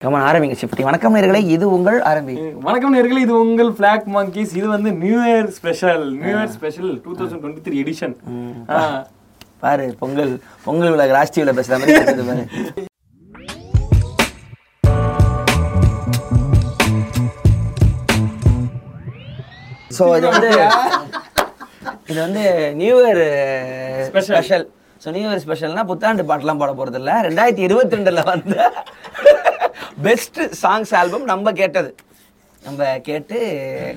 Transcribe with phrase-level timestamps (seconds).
[0.00, 2.34] Come on ஆரம்பிங்க சிப்டி வணக்கம் நேர்களே இது உங்கள் ஆரம்பி.
[2.68, 4.50] வணக்கம் நேர்களே இது உங்கள் பிளாக் monkeys.
[4.58, 8.14] இது வந்து new year special new year special two thousand twenty three edition
[9.64, 10.32] பாரு பொங்கல்
[10.66, 12.44] பொங்கல் விழா ராஷ்டிரிய விழா பேசுற மாதிரி பாரு.
[19.98, 20.50] ஸோ இது வந்து
[22.10, 22.44] இது வந்து
[22.80, 23.24] new year.
[24.08, 24.66] Special
[25.02, 28.56] so new year ஸ்பெஷல்னா புத்தாண்டு பாட்டெல்லாம் பாட போறது இல்ல ரெண்டாயிரத்தி இருபத்தி ரெண்டுல வந்து
[30.06, 31.90] பெஸ்ட் சாங்ஸ் ஆல்பம் நம்ம கேட்டது.
[32.64, 33.36] நம்ம கேட்டு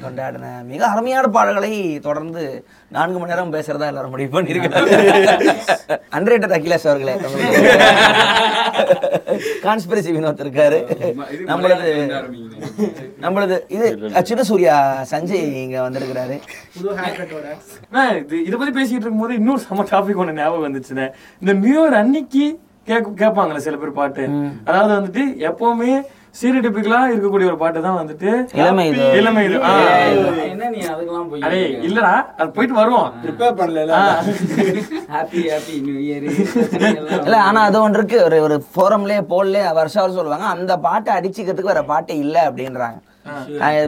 [0.04, 1.72] கொண்டாடின மிக அருமையான பாடல்களை
[2.06, 2.44] தொடர்ந்து
[2.96, 4.94] நான்கு மணி நேரம் பேசுறதா எல்லாரும் முடிவு பண்ணியிருக்காங்க.
[6.18, 7.16] அன்ரேட்டட் அகிலேஷ் அவர்களே
[9.66, 10.80] கான்ஸ்பிரசி வினோத் இருக்காரு.
[11.52, 11.90] நம்மளது
[13.26, 13.88] நம்மளது இது
[14.30, 14.76] சின்ன சூர்யா
[15.12, 16.38] சஞ்சய் இங்க வந்திருக்கிறாரு.
[18.24, 21.08] இது இதை பத்தி பேசிட்டு இருக்கும்போது இன்னொரு சம டாபிக் ஒன்று ஞாபகம் வந்துச்சுண்ணே.
[21.42, 22.46] இந்த நியூ இயர் அன்னைக்கு
[22.88, 24.24] கேட்க கேட்பாங்களே சில பேர் பாட்டு.
[24.68, 25.92] அதாவது வந்துட்டு எப்பவுமே
[26.40, 29.04] சீரியடிபிக்கலா இருக்கக்கூடிய ஒரு பாட்டு தான் வந்துட்டு இளமை இது.
[29.18, 29.58] இளமை இது.
[29.64, 29.74] ஆ.
[30.46, 33.10] என்ன நீ அதுக்கெல்லாம் போய் அடே இல்லடா அது போயிட்டு வருவோம்.
[33.24, 33.92] ப்ரிப்பேர் பண்ணல.
[35.14, 36.26] ஹாப்பி ஹாப்பி நியூ இயர்
[37.20, 38.20] இல்ல ஆனா அது ஒன்று இருக்கு.
[38.28, 43.00] ஒரு ஒரு ஃபோரம்லயே போல்லே வருஷம் வருஷம் சொல்லுவாங்க அந்த பாட்டை அடிச்சுக்கிறதுக்கு வேற பாட்டு இல்ல அப்படின்றாங்க.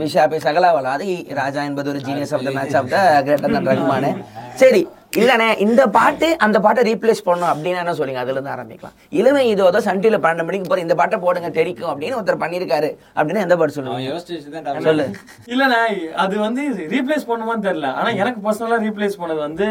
[0.01, 1.07] விஷா பே சகலாவலா அது
[1.39, 4.07] ராஜா என்பது ஒரு genius of the match of the greater than Rahman.
[4.55, 4.81] சரி
[5.21, 8.95] இல்லண்ணே இந்த பாட்டு அந்த பாட்டை ரீப்ளேஸ் பண்ணணும் அப்படின்னு என்ன சொல்லுங்க அதுல இருந்து ஆரம்பிக்கலாம்.
[9.19, 13.43] இளமை இதோட சன் டிவில பன்னெண்டு மணிக்கு போற இந்த பாட்டை போடுங்க தெரிக்கும் அப்படின்னு ஒருத்தர் பண்ணிருக்காரு அப்படின்னு
[13.45, 15.05] எந்த பாட்டு சொல்லுங்க சொல்லு.
[15.53, 15.81] இல்லண்ணே
[16.25, 16.63] அது வந்து
[16.95, 17.91] ரீப்ளேஸ் பண்ணுமான்னு தெரியல.
[17.99, 19.67] ஆனா எனக்கு பர்சனலா ரீப்ளேஸ் பண்ணது வந்து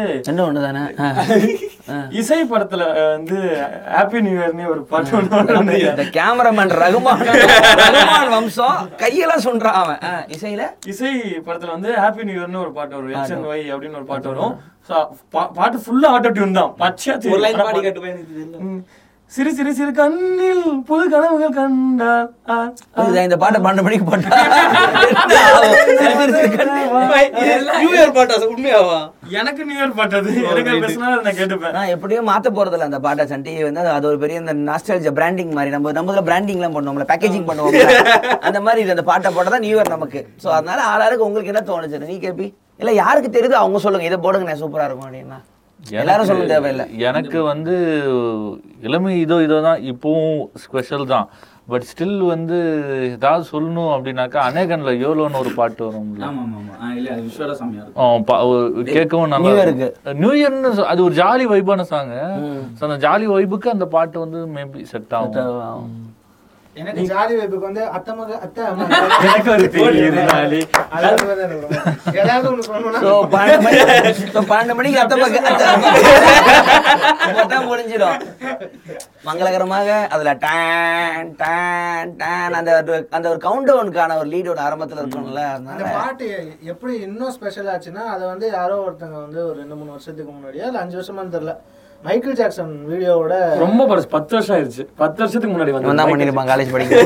[0.47, 0.83] ஒண்ணு தானே
[2.19, 2.83] இசை படத்துல
[3.15, 3.37] வந்து
[3.95, 7.23] ஹாப்பி நியூ இயர்னு ஒரு பாட்டு ஒன்று வந்து இந்த கேமராமேன் ரகுமான்
[7.81, 9.99] ரகுமான் வம்சம் கையெல்லாம் சொல்றான் அவன்.
[10.35, 10.63] இசையில?
[10.93, 11.11] இசை
[11.47, 13.13] படத்துல வந்து ஹாப்பி நியூ இயர்னு ஒரு பாட்டு வரும்.
[13.17, 14.55] எக்ஸ் அண்ட் ஒய் அப்படின்னு ஒரு பாட்டு வரும்.
[15.55, 16.71] பாட்டு ஃபுல்லா ஆட்டோ டியூன் தான்.
[16.81, 17.15] பச்சையா.
[17.27, 17.85] ஒரு லைன் பாடி பா-
[19.31, 24.05] சிறு சிறு சிறு கண்ணில் புது கனவுகள் கண்டால் இந்த பாட்டை பன்னெண்டு மணிக்கு
[27.79, 28.99] நியூ இயர் பாட்டா உண்மையாவா?
[29.39, 30.29] எனக்கு நியூ இயர் பாட்டு அது.
[30.51, 31.73] எனக்கு பேசினா நான் கேட்டுப்பேன்.
[31.77, 33.25] நான் எப்படியும் மாத்த போறதில்ல அந்த பாட்டை.
[33.31, 35.73] சன் டிவி வந்து அது ஒரு பெரிய இந்த நாஸ்டாலஜியா பிராண்டிங் மாதிரி.
[35.75, 37.75] நம்ம நம்ம பிராண்டிங்லாம் பண்ணுவோம்ல பேக்கேஜிங் பண்ணுவோம்
[38.49, 40.21] அந்த மாதிரி இது அந்த பாட்டை போட்டா தான் நியூ இயர் நமக்கு.
[40.45, 42.47] ஸோ அதனால ஆளாருக்கு உங்களுக்கு என்ன தோணுச்சு நீ கேப்பி.
[42.83, 44.07] இல்ல யாருக்கு தெரியுது அவங்க சொல்லுங்க.
[44.11, 45.39] இதை போடுங்க சூப்பரா இருக்கும் அப்படின்னா.
[46.01, 46.85] எல்லாரும் சொல்ல தேவையில்லை.
[47.09, 47.73] எனக்கு வந்து
[48.87, 51.27] இளமை இதோ இதோ தான் இப்பவும் ஸ்பெஷல் தான்.
[51.71, 52.57] பட் ஸ்டில் வந்து
[53.13, 55.83] ஏதாவது சொல்லணும் அப்படின்னாக்கா அநேகன்ல யோலோன்னு ஒரு பாட்டு
[58.51, 59.89] ஒரு கேட்கவும் நல்லா New Year-க்கு.
[60.21, 62.13] நியூ இயர்னு அது ஒரு ஜாலி வைபான சாங்
[62.87, 65.87] அந்த ஜாலி வைபுக்கு அந்த பாட்டு வந்து மேபி செட் ஆகும்.
[66.75, 68.85] எனக்கு ஜாதி வைப்புக்கு வந்து அத்தை மக அத்தை அம்மா.
[69.25, 70.59] எனக்கு ஒரு தெரியுது நாளி.
[72.15, 73.11] ஏதாவது ஒண்ணு சொல்லணும்னா ஸோ
[74.45, 75.47] பன்னெண்டு மணிக்கு அத்தை பக்கம்
[77.45, 78.17] தான் முடிஞ்சிடும்.
[79.25, 85.43] மங்களகரமாக அதுல டான் டான் டான் அந்த ஒரு- அந்த ஒரு கவுண்ட் டவுனுக்கான ஒரு லீடோட ஆரம்பத்துல இருக்கும்ல
[85.55, 86.27] அந்த பாட்டு
[86.71, 90.83] எப்படி இன்னும் ஸ்பெஷல் ஆச்சுன்னா அதை வந்து யாரோ ஒருத்தங்க வந்து ஒரு ரெண்டு மூணு வருஷத்துக்கு முன்னாடியா இல்ல
[90.83, 91.55] அஞ்சு வருஷமான்னு தெரியல
[92.05, 94.83] மைக்கேல் ஜாக்சன் வீடியோவோட ரொம்ப பழசு பத்து வருஷம் ஆயிருச்சு.
[94.99, 96.99] பத்து வருஷத்துக்கு முன்னாடி தான் வந்து பண்ணிருப்பான் காலேஜ் படிக்க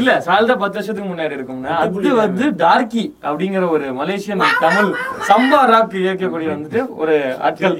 [0.00, 4.90] இல்ல சால்தா பத்து வருஷத்துக்கு முன்னாடி இருக்கும்னா அது வந்து டார்கி அப்படிங்கிற ஒரு மலேசியன் தமிழ்
[5.28, 7.78] சம்பா ராக் இயக்கக்கூடிய வந்துட்டு ஒரு ஆட்கள்.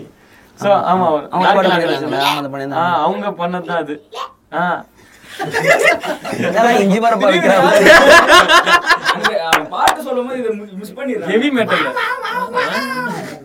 [0.58, 1.06] சோ ஆமா
[3.02, 3.94] அவங்க பண்ணதுதான் அது.
[4.54, 4.64] ஆ.
[6.40, 7.28] என்னடா இஞ்சி மரப்பா
[9.72, 10.50] பாட்டு சொல்லும்போது இதை
[10.80, 11.86] மிஸ் பண்ணிடுறேன் ஹெவி மெட்டல்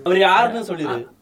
[0.06, 0.62] அவர் யாருன்னு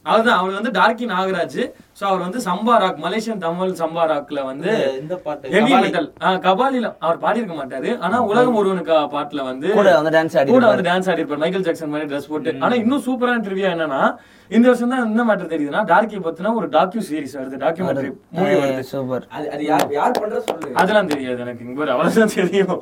[0.07, 1.61] சொல்லிடு அதுதான் அவர் வந்து டார்கி நாகராஜ்.
[1.99, 5.71] சோ அவர் வந்து சம்பா ராக் மலேசியன் தமிழ் சம்பா ராக்ல வந்து இந்த பாட்டு ஹெவி.
[5.83, 6.09] மெட்டல்
[6.45, 7.91] கபாலில அவர் பாடியிருக்க மாட்டாரு.
[8.05, 11.41] ஆனா உலகம் ஒருவனுக்கு பாட்டுல வந்து கூட வந்து டான்ஸ் ஆடி கூட வந்து டான்ஸ் ஆடி இருப்பார்.
[11.43, 12.53] மைக்கேல் ஜாக்சன் மாதிரி ட்ரெஸ் போட்டு.
[12.65, 14.01] ஆனா இன்னும் சூப்பரான ட்ரிவியா என்னன்னா
[14.51, 18.83] இந்த வருஷம் தான் என்ன மேட்டர் தெரியுதுன்னா டார்கி பத்தின ஒரு டாக்யூ சீரிஸ் வருது டாக்குமெண்ட்ரி மூவி வருது.
[18.91, 20.69] சூப்பர் அது யார் யார் பண்ற சொல்லு.
[20.81, 21.65] அதெல்லாம் தெரியாது எனக்கு.
[21.69, 22.77] இங்க அவ்வளவுதான் தெரியும்.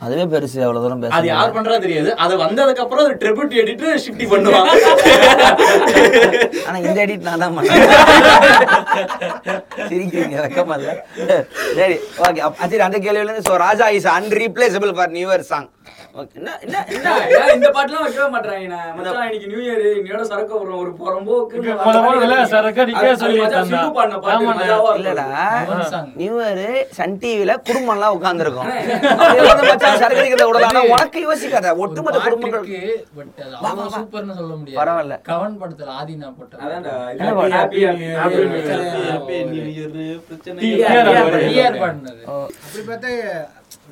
[0.00, 2.10] அதுவே பெருசு அவ்வளவு தூரம் அது பேச யார் பண்றா தெரியாது.
[2.24, 4.68] அது வந்ததுக்கு அப்புறம் அது ட்ரிபியூட் எடிட்டு ஷிஃப்டி பண்ணுவான்
[6.66, 7.86] ஆனா இந்த எடிட் நான் தான் பண்ணேன்.
[9.88, 10.92] சிரிக்கிறீங்க வெக்கமா இல்ல?
[11.78, 11.96] சரி
[12.26, 15.68] ஓகே சரி அந்த கேள்வியில இருந்து so Raja is unreplaceable for new year song
[17.54, 22.44] இந்த பாட்டுலாம் வைக்கவே மாட்றாங்க நான் மச்சான் இன்னைக்கு நியூ இயர் இன்னையோட சரக்கு வரும் ஒரு புறம்போக்கு விளையாட
[22.52, 23.40] சரக்கு அடிக்கவே சொல்லி
[26.18, 26.62] நியூ இயர்
[26.98, 28.70] சன் டிவில குடும்பம் எல்லாம் உட்கார்ந்துருக்கும்
[29.96, 32.80] சரக்கு அடிக்கிறத விடலாம் உனக்கு யோசிக்காத ஒட்டுமொத்த குடும்பங்கள் பாட்டுக்கு
[33.16, 35.16] பட் அது அவ்வளவு சூப்பர்னு சொல்ல முடியாது பரவாயில்ல.
[35.28, 37.56] கவன் படத்துல ஆதினா போட்டது அதான்டா என்ன பாட்டு?
[37.56, 39.10] Happy new Happy year New Year.
[39.10, 39.92] Happy new year
[40.26, 40.86] பிரச்சனை இல்ல.
[42.56, 43.12] அப்படி பார்த்தா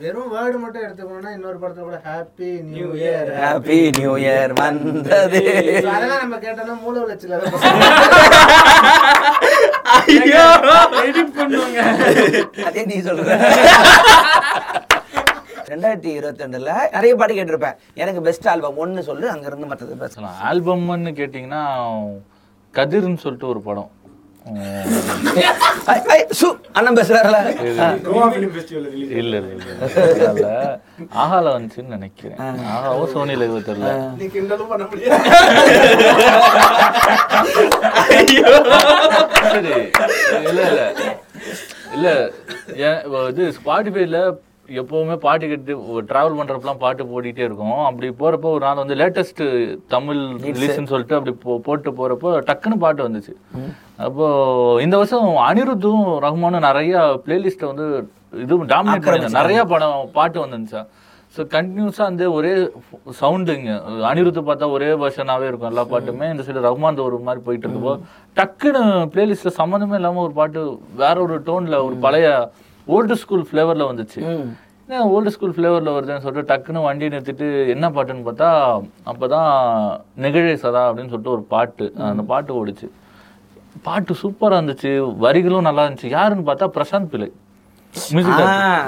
[0.02, 5.42] வெறும் வேர்டு மட்டும் எடுத்துக்கணும்னா இன்னொரு படத்துல கூட happy new year happy new year வந்தது.
[5.94, 7.38] அதெல்லாம் நம்ம கேட்டோம்னா மூல உளைச்சல
[11.06, 11.80] எடிட் பண்ணுவாங்க.
[12.68, 13.38] அதே நீ சொல்ற.
[15.72, 17.78] ரெண்டாயிரத்தி இருபத்தி ரெண்டுல நிறைய பாட்டு கேட்டிருப்பேன்.
[18.02, 20.38] எனக்கு பெஸ்ட் ஆல்பம் ஒன்னு சொல்லு அங்க இருந்து மற்றது பேசலாம்.
[20.50, 21.62] ஆல்பம்னு கேட்டிங்கன்னா
[22.78, 23.90] கதிர்னு சொல்லிட்டு ஒரு படம்.
[26.76, 27.38] அண்ணன் பேசுறாருல.
[29.20, 30.48] இல்ல இல்ல
[31.22, 32.38] ஆஹால வந்துச்சுன்னு நினைக்கிறேன்.
[32.74, 33.92] ஆஹாவோ சோனியில இது தெரியல.
[34.18, 35.24] நீ கிண்டலும் பண்ண முடியாது.
[39.52, 39.72] சரி
[40.50, 40.82] இல்ல இல்ல.
[41.96, 42.08] இல்ல
[42.86, 43.00] ஏன்
[43.32, 44.18] இது ஸ்பாட்டிஃபைல
[44.68, 47.84] எப்பவுமே பாட்டு கேட்டு டிராவல் பண்றப்பலாம் பாட்டு போடிட்டே இருக்கும்.
[47.84, 49.42] அப்படி போறப்போ ஒரு நாள் வந்து லேட்டஸ்ட்
[49.88, 53.34] தமிழ் ரிலீஸ்னு சொல்லிட்டு அப்படி போ- போட்டு போறப்போ டக்குன்னு பாட்டு வந்துச்சு.
[53.96, 54.26] அப்போ
[54.80, 56.94] இந்த வருஷம் அனிருத்தும் ரஹ்மானும் நிறைய
[57.26, 57.86] பிளேலிஸ்ட்டை வந்து
[58.32, 60.82] இது டாமினேட் பண்ணி நிறைய படம் பாட்டு வந்துருந்துச்சா?
[61.34, 62.52] ஸோ கண்டினியூஸாக வந்து ஒரே
[63.20, 63.70] சவுண்டுங்க
[64.04, 66.30] அனிருத்து பார்த்தா ஒரே வருஷனாவே இருக்கும் எல்லா பாட்டுமே.
[66.30, 67.94] இந்த சைடு ரஹ்மான் ஒரு மாதிரி போயிட்டு இருக்கப்போ
[68.36, 68.82] டக்குன்னு
[69.14, 70.60] பிளேலிஸ்ட்ல சம்மந்தமே இல்லாமல் ஒரு பாட்டு
[70.94, 72.28] வேற ஒரு டோன்ல ஒரு பழைய
[72.88, 74.20] ஓல்டு ஸ்கூல் ஃப்ளேவரில் வந்துச்சு.
[74.88, 78.48] ஏன் ஓல்டு ஸ்கூல் ஃப்ளேவரில் வருதுன்னு சொல்லிட்டு டக்குன்னு வண்டி நிறுத்திட்டு என்ன பாட்டுன்னு பார்த்தா
[79.10, 79.48] அப்பதான்
[80.24, 81.92] நெகிழே சதா அப்படின்னு சொல்லிட்டு ஒரு பாட்டு.
[82.10, 82.88] அந்த பாட்டு ஓடிச்சு.
[83.82, 85.16] பாட்டு சூப்பரா இருந்துச்சு.
[85.24, 86.08] வரிகளும் நல்லா இருந்துச்சு.
[86.08, 87.30] யாருன்னு பார்த்தா பிரசாந்த் பிள்ளை.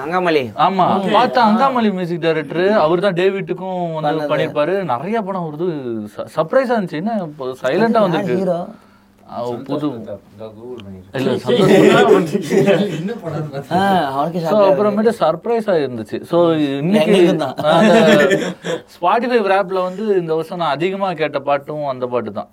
[0.05, 0.43] அங்காமலி.
[0.67, 0.85] ஆமா.
[1.17, 5.69] பார்த்தா அங்காமலி மியூசிக் டைரக்டர் அவர் தான் டேவிட்டுக்கும் வந்து பண்ணிருப்பாரு நிறைய படம் வருது.
[6.37, 7.01] சர்ப்ரைஸா இருந்துச்சு.
[7.03, 7.29] என்ன
[7.63, 8.37] சைலண்டா வந்திருக்கு.
[9.69, 9.87] புது
[14.67, 16.38] அப்புறமேட்டு சர்ப்ரைஸா இருந்துச்சு ஸோ
[16.81, 17.20] இன்னைக்கு.
[18.94, 22.50] ஸ்பாட்டிஃபை ரேப்ல வந்து இந்த வருஷம் நான் அதிகமா கேட்ட பாட்டும் அந்த பாட்டு தான்.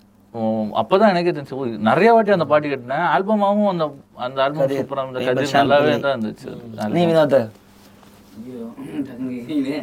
[0.81, 1.57] அப்பதான் எனக்கே தெரிஞ்சு
[1.89, 3.85] நிறைய வாட்டி அந்த பாட்டு கேட்டேன் ஆல்பமாவும் அந்த
[4.25, 6.49] அந்த ஆல்பம் சூப்பரா இருந்த கதிர் நல்லாவே தான் இருந்துச்சு.
[6.95, 7.37] நீ வினோத்.
[8.39, 8.65] ஐயோ,
[9.07, 9.75] டக்குனு இது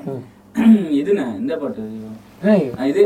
[1.01, 1.83] இதுண்ணே இந்த பாட்டு?
[2.41, 3.03] இது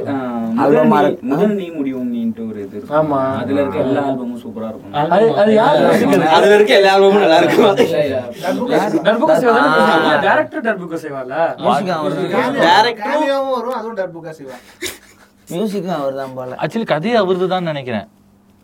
[1.29, 2.79] முதல் நீ- முடியும் நீன்ட்டு ஒரு இது.
[2.99, 3.21] ஆமா.
[3.41, 4.93] அதுல இருக்க எல்லா ஆல்பமும் சூப்பரா இருக்கும்.
[5.11, 5.79] அது அது யார்
[6.37, 7.65] அதுல இருக்க எல்லா ஆல்பமும் நல்லா இருக்கும்?
[9.07, 11.33] டர்புகா சேவா தானே டேரக்டர் டர்புகா சேவால
[13.01, 14.57] கேமியாவும் வரும் அதுவும் டர்புகா சிவா
[15.49, 16.53] மியூசிக்கும் அவர் தான் போல.
[16.63, 18.07] ஆக்சுவலி கதையை அவருது தான் நினைக்கிறேன்.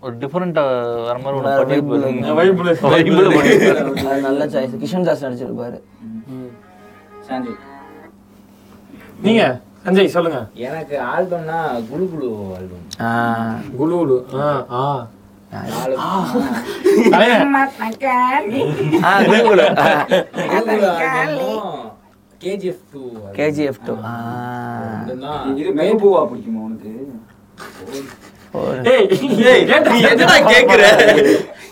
[0.03, 0.63] ஒரு டிஃபரெண்டா
[1.07, 2.47] வர மாதிரி
[4.23, 5.79] நல்ல சாய்ஸ் கிஷன் தாஸ் நடிச்சிருப்பாரு
[7.27, 7.59] சாஞ்சய்
[9.21, 9.43] நீங்க?
[9.85, 10.39] சஞ்சய் சொல்லுங்க.
[10.61, 11.59] எனக்கு ஆல்பம்னா
[11.91, 12.85] குளு குளு ஆல்பம்.
[13.01, 13.11] ஆ.
[13.79, 14.49] குலூலு ஆ
[14.79, 14.85] ஆ.
[22.41, 23.01] கேஜிஎஃப் டூ
[23.33, 24.15] கேஜிஎஃப் டூ ஆ.
[25.51, 26.93] இது மெஹபூபா பிடிக்குமா உனக்கு?
[28.93, 29.09] ஏய்
[29.47, 30.85] ஏய் கேட்டா கேக்குற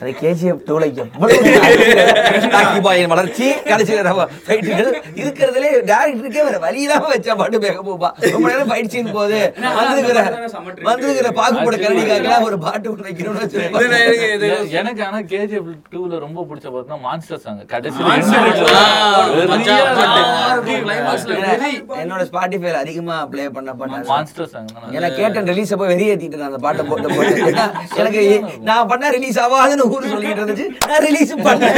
[0.01, 0.85] அது கேஜிஎஃப் டூல
[2.85, 4.11] பாயின் வளர்ச்சி கடைசியில்
[4.45, 4.91] ஃபைட்டுகள்
[5.21, 9.41] இருக்கிறதுலே டேரக்டருக்கே வேற வழி இல்லாம வச்சா பாட்டு பேக போப்பா ரொம்ப நேரம் ஃபைட் சீன் போகுது
[9.79, 10.23] வந்திருக்கிற
[10.85, 13.43] வந்திருக்கிற பாக்கு போட கரடிக்காக ஒரு பாட்டு ஒன்று வைக்கணும்னு
[14.79, 18.15] எனக்கு ஆனா கேஜிஎஃப் டூல ரொம்ப பிடிச்ச பார்த்தா மான்ஸ்டர் சாங் கடைசியில்
[21.99, 26.61] என்னோட ஸ்பாட்டிஃபைல அதிகமா ப்ளே பண்ண பாட்டு மான்ஸ்டர் சாங் எனக்கு கேட்டேன் ரிலீஸ் அப்போ வெறி ஏத்திட்டு அந்த
[26.69, 27.43] பாட்டை போட்டு போட்டு
[28.01, 28.23] எனக்கு
[28.69, 30.67] நான் பண்ண ரிலீஸ் ஆகாதுன்னு ஊரு சொல்லிட்டு இருந்துச்சு.
[30.89, 31.77] நான் ரிலீஸ் பண்ணேன்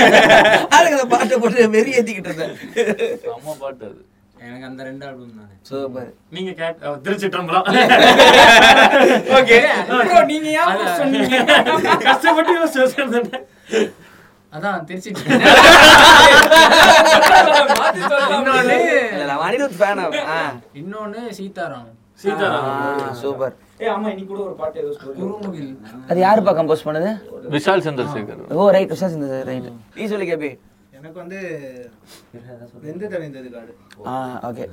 [0.74, 2.54] அதுக்கு அந்த பாட்டை போட்டு வெறி ஏத்திக்கிட்டு இருந்தேன்.
[3.24, 4.00] செம்ம பாட்டு அது.
[4.44, 5.54] எனக்கு அந்த ரெண்டு ஆல்பம் தானே.
[5.68, 6.06] சூப்பர்.
[6.36, 7.66] நீங்க கேட் திருச்சிட்டம்பலம்
[9.38, 9.58] ஓகே.
[10.30, 11.34] நீங்க ஏன் சொன்னீங்க?
[12.06, 13.82] கஷ்டப்பட்டு யோசிச்சு.
[14.52, 15.10] அதான் திருச்சி
[18.34, 18.76] இன்னொன்னு
[20.80, 21.88] இன்னொன்னு சீதாராம்.
[23.20, 23.54] சூப்பர்.
[23.82, 25.14] ஏய் ஆமா இன்னைக்கு கூட ஒரு பாட்டு ஏதோ story.
[25.20, 25.70] குருமுகில்
[26.10, 27.10] அது யாருப்பா கம்போஸ் பண்ணது?
[27.54, 28.42] விஷால் சந்திரசேகர்.
[28.56, 30.50] ஓ ரைட் விஷா சிந்தது ரைட் நீ சொல்லி கேபி.
[30.98, 31.38] எனக்கு வந்து
[32.84, 33.72] வெந்து தணிந்தது காடு.
[34.10, 34.14] ஆ
[34.48, 34.64] ஓகே.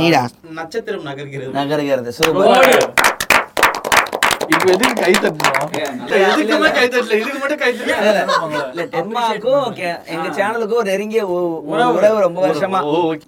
[0.00, 0.22] நீடா.
[0.58, 1.52] நட்சத்திரம் நகர்கிறது.
[1.60, 2.50] நகருகிறது சூப்பர்.
[4.48, 5.70] இப்போ எதுக்கு கை தட்டணும்?
[6.26, 7.12] எதுக்குமே கை தட்டல?
[7.12, 7.70] இதுக்கு மட்டும் கை
[8.70, 12.20] இல்ல டென்மார்க்கும் கே- எங்க சேனலுக்கும் ஒரு நெருங்கிய உறவு.
[12.20, 12.80] ரொம்ப வருஷமா.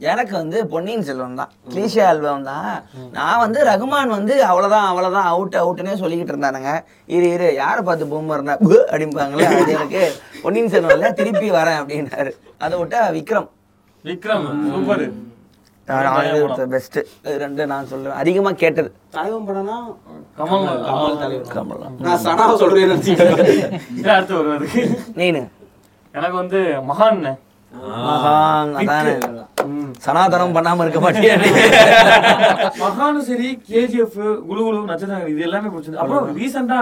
[0.05, 1.51] எனக்கு வந்து பொன்னியின் செல்வன் தான்.
[1.69, 2.71] கிளீஷே ஆல்பம் தான்.
[3.13, 6.73] நான் வந்து ரகுமான் வந்து அவ்வளவுதான் அவ்வளவுதான் அவுட் அவுட்னே சொல்லிக்கிட்டு இருந்தானுங்க.
[7.07, 8.57] இரு இரு யாரை பார்த்து பூமர்னா
[8.91, 10.03] அப்படிம்பாங்களே அது எனக்கு
[10.43, 12.33] பொன்னியின் செல்வன்ல திருப்பி வரேன் அப்படின்னாரு.
[12.59, 13.49] அதை விட்டா விக்ரம்.
[14.05, 15.07] விக்ரம் சூப்பர்.
[16.75, 16.99] பெஸ்ட்
[17.43, 18.19] ரெண்டு நான் சொல்லுவேன்.
[18.23, 18.89] அதிகமா கேட்டது.
[19.17, 19.77] தலைவன் படம்னா
[20.39, 20.65] கமல்.
[20.89, 21.17] கமல்
[21.55, 23.05] கமல் நான் சனாவை சொல்றேன்
[23.99, 24.67] இது அடுத்து வருவது
[25.21, 25.43] நீனு?
[26.15, 27.23] எனக்கு வந்து மகான்.
[28.09, 29.15] மகான் அதானே?
[30.05, 31.35] சனாதனம் பண்ணாம இருக்க மாட்டியா?
[32.83, 34.19] மகானும் சரி கேஜிஎஃப்
[34.49, 36.81] குலு குலு நட்சத்திரம் இது எல்லாமே பிடிச்சது அப்புறம் ரீசெண்டா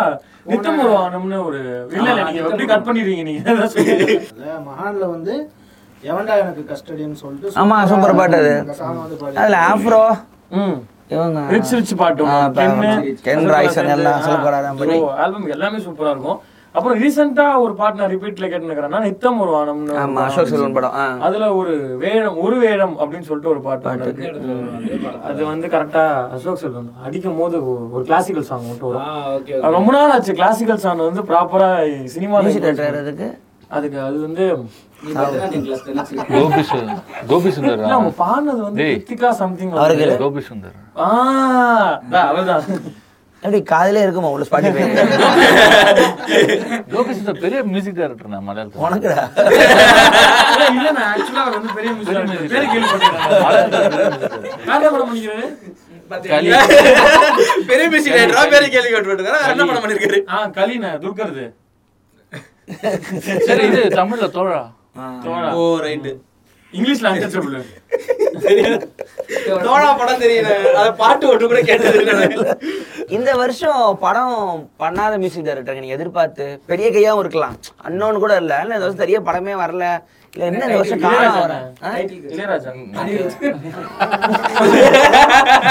[0.51, 1.61] நித்தம் ஒரு ஒரு
[1.99, 2.41] இல்ல நீங்க.
[2.43, 3.43] எப்படி கட் பண்ணிடுவீங்க நீங்க.
[4.69, 5.35] மகான்ல வந்து
[6.03, 8.75] எவன்டா எனக்கு கஸ்டடின்னு சொல்லிட்டு ஆமா, super பாட்டு அது.
[9.35, 10.17] அதுல ஆஃப்ரோ.
[10.51, 10.77] ம்.
[11.09, 11.41] இவங்க.
[11.51, 12.25] ரிச் ரிச் பாட்டு.
[13.23, 15.03] கென் ராய்சன் எல்லாம் சொல்லப்படாத படி.
[15.03, 16.41] ஆல்பம் எல்லாமே சூப்பரா இருக்கும்.
[16.73, 21.21] அப்புறம் ரீசெண்டா ஒரு பாட்டு நான் ரிப்பீட்ல கேட்டுக்கிறேன்னா நித்தம் ஒரு வானம்னு ஆமா அசோக் செல்வன் படம்.
[21.21, 24.43] அதுல ஒரு வேடம் ஒரு வேடம் அப்படின்னு சொல்லிட்டு ஒரு பாட்டு இருக்கு.
[25.25, 28.93] அது வந்து கரெக்டா அசோக் செல்வன் அடிக்கும் போது ஒரு- கிளாசிக்கல் சாங் மட்டும்
[29.61, 30.33] ரொம்ப நாள் ஆச்சு.
[30.33, 32.41] கிளாசிக்கல் சாங் வந்து ப்ராப்பரா சினிமா
[33.71, 34.45] அதுக்கு அது வந்து
[36.35, 38.95] கோபி சுந்தர் கோபி சுந்தர் இல்ல, அவங்க பாடினது வந்து டேய்.
[38.95, 41.09] கிருத்திகா சம்திங் அவருக்கு கோபி சுந்தர் ஆ
[42.31, 42.65] அவர்தான்.
[43.43, 44.85] எப்படி காதலே இருக்குமா உள்ள ஸ்பாட்டிஃபை
[46.95, 48.85] கோபி சுந்தர் பெரிய மியூசிக் டைரக்டர் நான் மலையாளத்தில்.
[48.87, 49.21] உனக்குடா.
[50.77, 53.67] இல்ல, நான் ஆக்சுவலா அவர் வந்து பெரிய மியூசிக் பேரு கேள்விப்பட்டிருக்கேன்.
[57.71, 60.21] பெரிய மியூசிக் டைரக்டரா பேரு கேள்வி கேட்டுருக்காரு என்ன படம் பண்ணிருக்காரு?
[60.35, 61.47] ஆ கலின துர்கருது.
[63.49, 64.63] சரி இது தமிழ்ல தோழா
[65.27, 66.09] தோழா ஓ ரைட்
[66.73, 67.55] இங்கிலீஷ்ல அன்டச்சபிள்
[69.67, 70.49] தோழா படம் தெரியல.
[70.79, 72.55] அத பாட்டு ஒன்று கூட கேட்டது இல்ல.
[73.17, 74.35] இந்த வருஷம் படம்
[74.83, 77.57] பண்ணாத மியூசிக் டைரக்டர் நீங்க எதிர்பார்த்து பெரிய கையாவும் இருக்கலாம்.
[77.87, 78.53] அன்னோன்னு கூட இல்ல.
[78.65, 79.85] இல்ல இந்த வருஷம் பெரிய படமே வரல.
[80.33, 81.55] இல்ல என்ன இந்த வருஷம் காணாம வர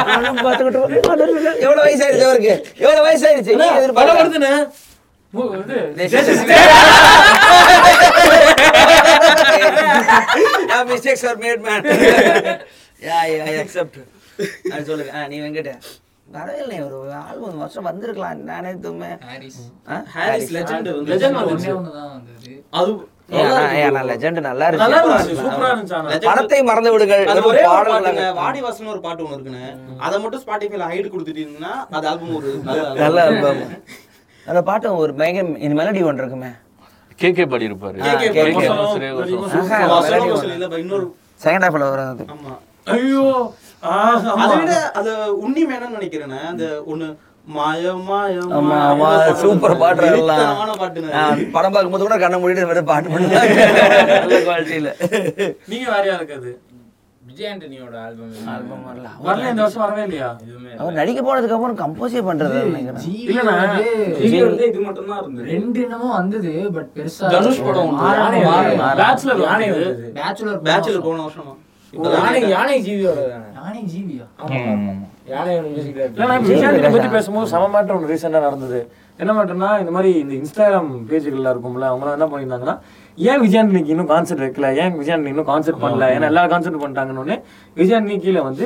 [0.08, 2.64] நானும் பார்த்துக்கிட்டு இருக்கேன்.
[2.82, 3.54] எவ்வளவு வயசாயிருச்சு
[5.38, 7.32] அவருக்கு எவ்வளவு வயசாயிருச்சு நீ படம்
[7.88, 9.76] எதிர்பார்க்க வருதுண்ணே
[10.36, 11.86] ஓ, இது mistakes are made man
[13.02, 14.00] yeah I accept
[14.74, 15.12] அது சொல்லுங்க.
[15.30, 15.70] நீ வெங்கட.
[16.28, 18.40] வரவே இல்லை ஒரு ஆல்பம் வருஷம் வந்திருக்கலாம்.
[18.48, 19.10] நானே எதுவுமே.
[19.26, 19.60] ஹாரிஸ்?
[20.14, 21.18] ஹாரிஸ் லெஜெண்ட் ஒண்ணே
[21.76, 22.94] வந்தது அது.
[24.48, 24.82] நல்லா இருக்கு.
[24.84, 27.24] நல்லா இருந்துச்சு சூப்பரா இருந்துச்சு ஆனா படத்தை மறந்து விடுங்கள்.
[28.40, 29.66] வாடி வாசன் ஒரு பாட்டு ஒண்ணு இருக்குன்னு
[30.02, 32.52] அதை மட்டும் ஸ்பாட்டிஃபைல ஹைட் கொடுத்துட்டீங்கன்னா அது ஆல்பம் ஒரு
[33.00, 33.64] நல்ல ஆல்பம்
[34.46, 36.52] அந்த பாட்டு ஒரு பயங்கர இந்த மெலடி ஒன்று இருக்குமே.
[37.20, 37.98] கே கே பாடி இருப்பாரு
[41.42, 42.26] செகண்ட் ஹாஃப்ல வரும் அது
[42.96, 43.24] ஐயோ.
[44.42, 45.12] அதை விட அது
[45.44, 46.36] உன்னி மேனன்னு நினைக்கிறேன்.
[46.52, 47.08] அந்த ஒண்ணு
[49.42, 50.46] சூப்பர் பாட்டு எல்லாம்.
[51.56, 53.58] படம் பார்க்கும்போது கூட கண்ணை மூடிட்டு பாட்டு பண்ணுவாங்க
[54.22, 54.92] நல்ல குவாலிட்டியில
[55.72, 56.52] நீங்க வேற யாருக்கு அது
[57.26, 59.08] விஜய் ஆண்டனியோட ஆல்பம் ஆல்பம் வரல.
[59.26, 59.46] வரல.
[59.52, 60.28] இந்த வருஷம் வரவே இல்லையா?
[60.44, 63.86] எதுவுமே அவர் நடிக்க போனதுக்கு அப்புறம் கம்போஸே பண்றது வந்து
[64.68, 65.48] இது மட்டும் தான் இருந்தது.
[65.54, 68.10] ரெண்டு என்னமோ வந்தது பட் பெருசா தனுஷ் படம் ஒன்று.
[68.10, 68.42] யானை
[69.02, 69.88] Bachelor யானை வந்து.
[69.88, 70.12] வந்தது.
[70.20, 71.56] பேச்சுலர் பேச்சுலர் போன வருஷம்?
[72.18, 74.26] யானை யானை ஜீவியோட தானே யானை ஜீவியா
[76.96, 78.80] பத்தி பேசும்போது சம மாற்றம் ஒன்று ரீசெண்டாக நடந்தது.
[79.20, 82.76] என்ன மாற்றம்னா இந்த மாதிரி இந்த இன்ஸ்டாகிராம் பேஜுகள்லாம் இருக்கும்ல அவங்களாம் என்ன பண்ணியிருந்தாங்கன்னா
[83.18, 84.70] ஏன் விஜயாண்டினிக்கு இன்னும் கான்செர்ட் வைக்கல?
[84.84, 86.08] ஏன் விஜயாண்டினி இன்னும் கான்செர்ட் பண்ணல?
[86.16, 87.38] ஏன்னா எல்லாரும் கான்செர்ட் பண்ணிட்டாங்கன்னு
[87.82, 88.66] விஜயாண்டினி கீழே வந்து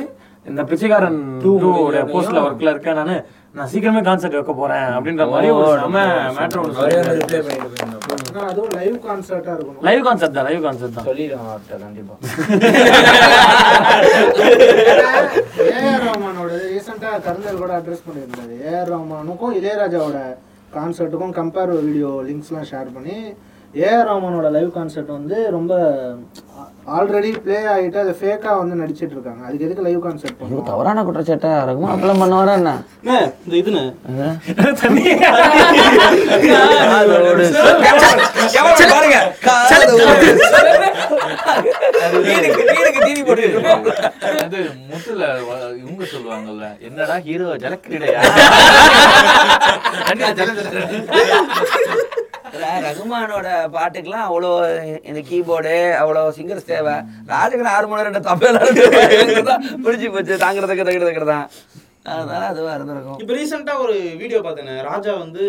[0.50, 1.50] இந்த பிச்சைக்காரன் டூ
[2.12, 2.98] போஸ்ட்ல ஒர்க்ல இருக்கேன்.
[3.00, 3.16] நானு
[3.56, 6.02] நான் சீக்கிரமே கான்செர்ட் வைக்க போறேன் அப்படின்ற மாதிரி ஒரு செம
[6.36, 9.82] மேட்ரு அவரே ஒன்று அதுவும் லைவ் கான்சர்ட்டா இருக்கணும்.
[9.88, 11.06] லைவ் கான்செர்ட் தான் லைவ் கான்செர்ட் தான்.
[11.06, 12.14] அவர்கிட்ட கண்டிப்பா.
[15.74, 18.54] ஏஆர் ரஹ்மானோட ரீசெண்டா கருந்தல் கூட அட்ரஸ் பண்ணியிருந்தாரு.
[18.70, 20.20] ஏஆர் ரஹ்மானுக்கும் இளையராஜாவோட
[20.76, 23.18] கான்சர்ட்டுக்கும் கம்பேர் வீடியோ லிங்க்ஸ்லாம் ஷேர் பண்ணி
[23.74, 25.72] ஏஆர் ரஹ்மானோட லைவ் கான்சர்ட் வந்து ரொம்ப
[26.94, 29.42] ஆல்ரெடி ப்ளே ஆகிட்டு அது ஃபேக்காக வந்து நடிச்சிட்டு இருக்காங்க.
[29.46, 31.50] அதுக்கு எதுக்கு லைவ் கான்சர்ட் இது பண்ணுவோம் தவறான குற்றச்சாட்டா?
[31.60, 32.72] இருக்குமா அப்பெல்லாம் பண்ணுவாரா என்ன?
[33.44, 33.82] இந்த இதுன்னு
[38.90, 39.18] பாருங்க
[44.90, 45.24] முத்துல
[45.80, 48.20] இவங்க சொல்லுவாங்கல்ல என்னடா ஹீரோ ஜலக்கிரீடையா?
[52.84, 54.50] ரகுமானோட பாட்டுக்கெல்லாம் அவ்வளோ
[55.08, 56.94] இந்த கீபோர்டு அவ்வளோ சிங்கர்ஸ் தேவை.
[57.32, 58.72] ராஜகன் ஆறு மணி ரெண்டு தப்பெல்லாம்
[59.84, 60.34] பிடிச்சி போச்சு.
[60.44, 61.30] தாங்கிறதுக்கு தங்கிறது.
[61.34, 61.46] தான்
[62.10, 63.20] அதனால அதுவா இருந்திருக்கும்.
[63.22, 64.82] இப்ப ரீசெண்டா ஒரு வீடியோ பார்த்தேன்.
[64.90, 65.44] ராஜா வந்து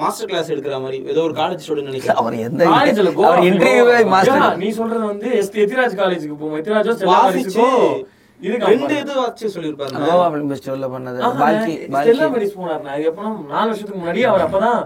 [0.00, 2.20] மாஸ்டர் கிளாஸ் எடுக்கிற மாதிரி ஏதோ ஒரு காலேஜ் ஸ்டூடெண்ட் நினைக்கிறேன்.
[2.22, 6.58] அவர் எந்த காலேஜ்ல அவர் இன்டர்வியூவே மாஸ்டர் நீ சொல்றது வந்து எஸ் எத்திராஜ் காலேஜுக்கு போவோம்.
[6.60, 7.66] எத்திராஜோ வாசிச்சு
[8.40, 11.18] இதுக்கு ரெண்டு இது வச்சு சொல்லியிருப்பாரு கோவா ஃபிலிம் ஃபெஸ்டிவல்ல பண்ணது.
[11.42, 12.94] பால்கி ஸ்டெல்லா பால்கி மெடிஸ் போனாருண்ணா.
[13.00, 14.80] இது எப்பனா நாலு வருஷத்துக்கு முன்னாடி அவர் அப்பதான்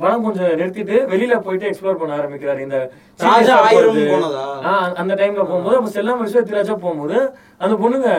[0.00, 2.60] படம் கொஞ்சம் நிறுத்திட்டு வெளியில போயிட்டு எக்ஸ்ப்ளோர் பண்ண ஆரம்பிக்கிறாரு.
[2.66, 2.76] இந்த
[5.00, 7.18] அந்த டைம்ல போகும்போது அப்ப செல்லா மெடிஸ் எத்திராஜா போகும்போது
[7.62, 8.10] அந்த பொண்ணுங்க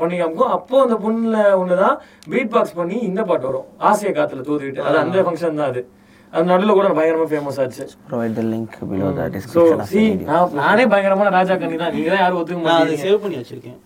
[0.00, 1.96] பண்ணி காமிக்கும் அப்போ அந்த பொண்ணுல ஒண்ணுதான்
[2.32, 3.66] பீட் பாக்ஸ் பண்ணி இந்த பாட்டு வரும்.
[3.90, 5.82] ஆசைய காத்துல தூதுவிட்டு அது அந்த ஃபங்க்ஷன் தான் அது.
[6.32, 7.84] அது நடுவில் கூட பயங்கரமா ஃபேமஸ் ஆச்சு.
[8.08, 11.94] Provide the link below the show description C நான் நானே பயங்கரமான ராஜா கண்ணி தான்.
[11.96, 13.04] நீங்க தான் யாரும் ஒத்துக்க நான் அதை மாட்டீங்க.
[13.06, 13.78] சேவ் பண்ணி வச்சிருக்கேன்.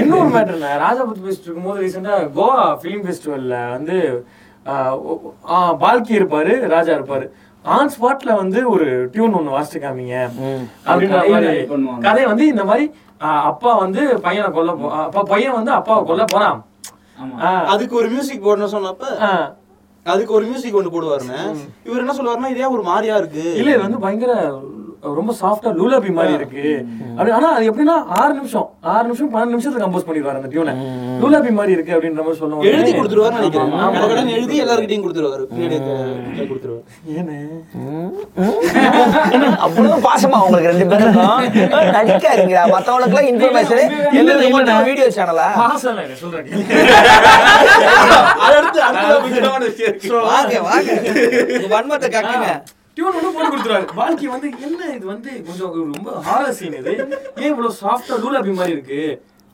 [0.00, 3.96] இன்னொரு மேட்டர் ராஜா பத்தி பேசிட்டு இருக்கும்போது ரீசெண்டா கோவா ஃபிலிம் ஃபெஸ்டிவல்ல வந்து
[5.80, 7.26] பால்கி இருப்பாரு ராஜா இருப்பாரு.
[7.64, 10.16] ஆன் ஸ்பாட்ல வந்து ஒரு டியூன் ஒண்ணு வாசிச்சு காமிங்க.
[12.06, 12.86] கதை வந்து இந்த மாதிரி
[13.20, 16.58] ஆஹ், அப்பா வந்து பையனை கொல்ல போ அப்பா பையன் வந்து அப்பாவை கொல்ல போறான்.
[17.66, 19.46] அதுக்கு ஒரு மியூசிக் போடணும் சொன்னப்ப ஆஹ்.
[20.06, 21.38] அதுக்கு ஒரு மியூசிக் ஒன்று போடுவாருன்னு.
[21.84, 23.44] இவர் என்ன சொல்லுவாருன்னா இதே ஒரு மாதிரியா இருக்கு.
[23.54, 24.32] இல்ல இது வந்து பயங்கர
[25.18, 26.62] ரொம்ப சாஃப்டா லூலாபி மாதிரி இருக்கு.
[27.16, 30.74] அப்படி ஆனா அது எப்படின்னா ஆறு நிமிஷம் ஆறு நிமிஷம் பன்னெண்டு நிமிஷத்துல கம்போஸ் பண்ணிடுவாரு அந்த டியூனை
[31.22, 34.30] லூலாபி மாதிரி இருக்கு அப்படின்ற மாதிரி சொல்லுவாங்க எழுதி கொடுத்துருவாரு நினைக்கிறேன்.
[34.38, 35.44] எழுதி எல்லார்கிட்டயும் கொடுத்துருவாரு.
[39.66, 41.42] அவ்வளவு பாசமா உங்களுக்கு ரெண்டு பேருக்கும்.
[41.96, 42.58] நடிக்காதீங்க.
[42.74, 43.84] மத்தவங்களுக்கு எல்லாம் இன்ஃபர்மேஷன்
[44.20, 45.48] என்ன வீடியோ சேனலா
[46.22, 46.48] சொல்றேன்.
[50.30, 50.90] வாங்க வாங்க.
[51.74, 52.48] வன்மத்தை கக்குங்க
[52.96, 53.86] டியூன் வந்து போட்டு கொடுத்துருவாரு.
[53.94, 55.30] வாழ்க்கை வந்து என்ன இது வந்து?
[55.46, 56.92] கொஞ்சம் ரொம்ப ஹாரர் சீன் இது.
[57.42, 59.00] ஏன் இவ்வளவு சாஃப்டா லூலாபி மாதிரி இருக்கு?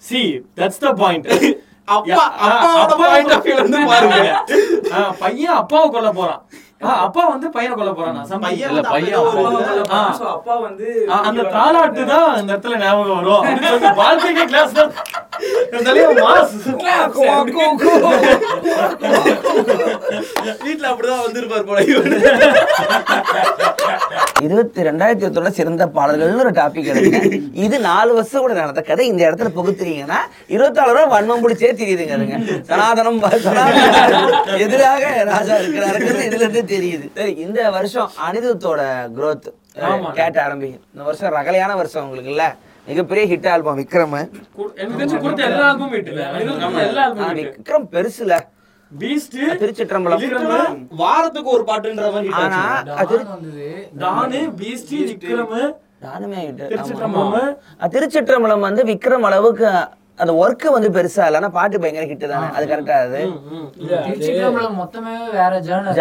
[0.09, 0.21] சி
[0.59, 1.29] தட்ஸ் த பாயிண்ட்
[1.85, 4.45] அப்பா அப்பாவோட பாயிண்ட் ஆஃப் வியூ வந்து பாருங்க.
[5.19, 6.43] பையன் அப்பாவை கொல்ல போறான்.
[6.81, 8.41] அப்பா வந்து பையனை கொல்ல போறான்.
[8.41, 9.19] பையன் பையன்
[10.29, 13.45] அப்பா வந்து- அந்த தாலாட்டு தான் அந்த இடத்துல ஞாபகம் வரும்.
[13.97, 14.93] வாழ்க்கைக்கே கிளாஸ் தான்.
[20.63, 21.81] வீட்ல அப்படிதான் வந்திருப்பாரு போல.
[24.47, 27.19] இருபத்தி ரெண்டாயிரத்தி இருபத்தொன்னு சிறந்த பாடல்கள்னு ஒரு டாபிக் எடுங்க
[27.65, 29.05] இது நாலு வருஷம் கூட நடந்த கதை.
[29.13, 30.21] இந்த இடத்துல புகுத்துறீங்கன்னா
[30.55, 32.39] இருபத்தாலு ரூபா வன்மம் பிடிச்சே தெரியுதுங்க
[32.71, 33.19] சனாதனம்
[34.67, 37.07] எதிராக ராஜா இருக்கிறாருங்கிறது இதுல இருந்தே தெரியுது.
[37.19, 38.81] சரி இந்த வருஷம் அனிருத்தோட
[39.19, 39.49] growth
[39.91, 40.09] ஆமா.
[40.21, 40.85] கேட்ட ஆரம்பிக்கும்.
[40.93, 42.45] இந்த வருஷம் ரகலையான வருஷம் உங்களுக்கு இல்ல.
[42.89, 44.17] மிகப்பெரிய ஹிட் ஆல்பம் விக்ரம்.
[47.39, 48.33] விக்ரம் பெருசுல.
[48.91, 50.23] பீஸ்ட் திருச்சிற்றம்பலம்.
[51.03, 52.61] வாரத்துக்கு ஒரு பாட்டுன்ற மாதிரி ஆனா
[54.03, 55.55] டானு பீஸ்ட் விக்ரம்.
[56.63, 57.31] திருச்சிற்றம்பலம்.
[57.31, 57.43] ஆமா.
[57.95, 59.67] திருச்சிற்றம்பலம் வந்து விக்ரம் அளவுக்கு
[60.23, 61.39] அந்த ஒர்க் வந்து பெருசா இல்ல.
[61.39, 62.49] ஆனா பாட்டு பயங்கர ஹிட் தானே.
[62.57, 63.21] அது கரெக்டா அது.
[64.07, 65.97] திருச்சிற்றம்பலம் மொத்தமே வேற ஜேர்னல்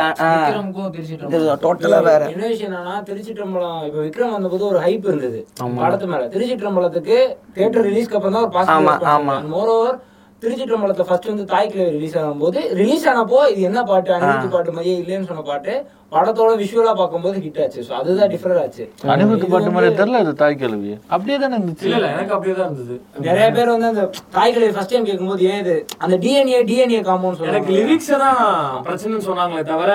[1.64, 2.22] டோட்டலா வேற.
[2.34, 5.40] என்ன விஷயம் என்னன்னா திருச்சிற்றம்பலம் இப்ப விக்ரம் வந்தபோது ஒரு ஹைப் இருந்தது.
[5.80, 6.28] படத்து மேல.
[6.36, 7.18] திருச்சிற்றம்பலத்துக்கு
[7.54, 9.38] தியேட்டர் ரிலீஸ்க்கு அப்புறம் தான் ஒரு ஆமா, பாசிட்டிவ் ஆமா.
[9.54, 9.98] மோர் ஓவர்
[10.42, 14.12] திருச்சிற்றம்பலத்துல ஃபர்ஸ்ட் வந்து தாய்க்கிழவி ரிலீஸ் ஆகும்போது ரிலீஸ் ஆனப்போ இது என்ன பாட்டு?
[14.18, 15.74] அனிருத் பாட்டு மாதிரியே இல்லைன்னு சொன்ன பாட்டு.
[16.14, 17.82] படத்தோட விஷுவலா பார்க்கும்போது ஹிட் ஆச்சு.
[17.88, 18.84] சோ அதுதான் டிஃபரண்ட் ஆச்சு.
[19.14, 21.86] அனிருத் பாட்டு மாதிரி தெரியல இது தாய் கேள்வி அப்படியே தானே இருந்துச்சு.
[21.90, 22.96] இல்ல எனக்கு அப்படியே தான் இருந்தது.
[23.28, 24.06] நிறைய பேர் வந்து அந்த
[24.38, 25.76] தாய்க்கிழவி ஃபர்ஸ்ட் டைம் கேட்கும்போது ஏன் இது?
[26.00, 27.78] அந்த டிஎன்ஏ டிஎன்ஏ காம்பவுண்ட் எனக்கு சொல்லுவாங்க.
[27.82, 28.42] லிரிக்ஸ் தான்
[28.88, 29.92] பிரச்சனைன்னு சொன்னாங்களே தவிர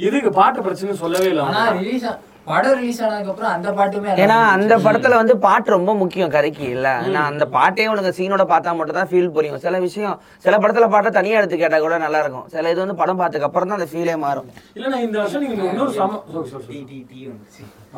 [0.00, 1.44] இதுக்கு பாட்டு பிரச்சனை சொல்லவே இல்லை.
[1.50, 1.64] ஆனா.
[1.80, 2.08] ரிலீஸ்
[2.46, 6.88] படம் ரிலீஸ் ஆனதுக்கு அப்புறம் அந்த பாட்டுமே ஏன்னா அந்த படத்துல வந்து பாட்டு ரொம்ப முக்கியம் கதைக்கு இல்ல?
[7.08, 9.60] ஏன்னா அந்த பாட்டே உனக்கு சீனோட பார்த்தா மட்டும் தான் ஃபீல் புரியும்.
[9.64, 12.46] சில விஷயம் சில படத்துல பாட்டை தனியா எடுத்து கேட்டா கூட நல்லா இருக்கும்.
[12.54, 14.48] சில இது வந்து படம் பார்த்ததுக்கு அப்புறம் தான் அந்த ஃபீலே மாறும்.
[14.76, 16.18] இல்ல நான் இந்த வருஷம் நீங்க இன்னொரு சம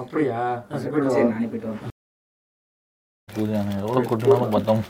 [0.03, 0.41] அப்படியா?
[0.69, 0.87] நான்
[3.55, 4.83] நானே எவ்வளவு கூட்டினாலும் பத்தம்.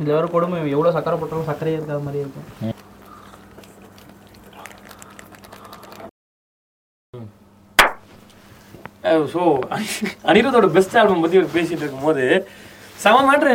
[0.00, 2.46] இதுல வர கொடுமை எவ்வளவு சக்கரை போட்டாலும் சக்கரையே இருக்காத மாதிரி இருக்கும்.
[9.34, 9.42] ஸோ
[10.30, 12.24] அனிருத்தோட பெஸ்ட் ஆல்பம் பத்தி ஒரு பேசிட்டு இருக்கும்போது
[13.04, 13.52] செவன் மேட்ரு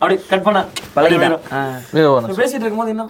[0.00, 0.60] அப்படி கட் பண்ணா
[0.94, 1.36] பழகிட்டான்.
[2.40, 3.04] பேசிட்டு இருக்கும்போது என்ன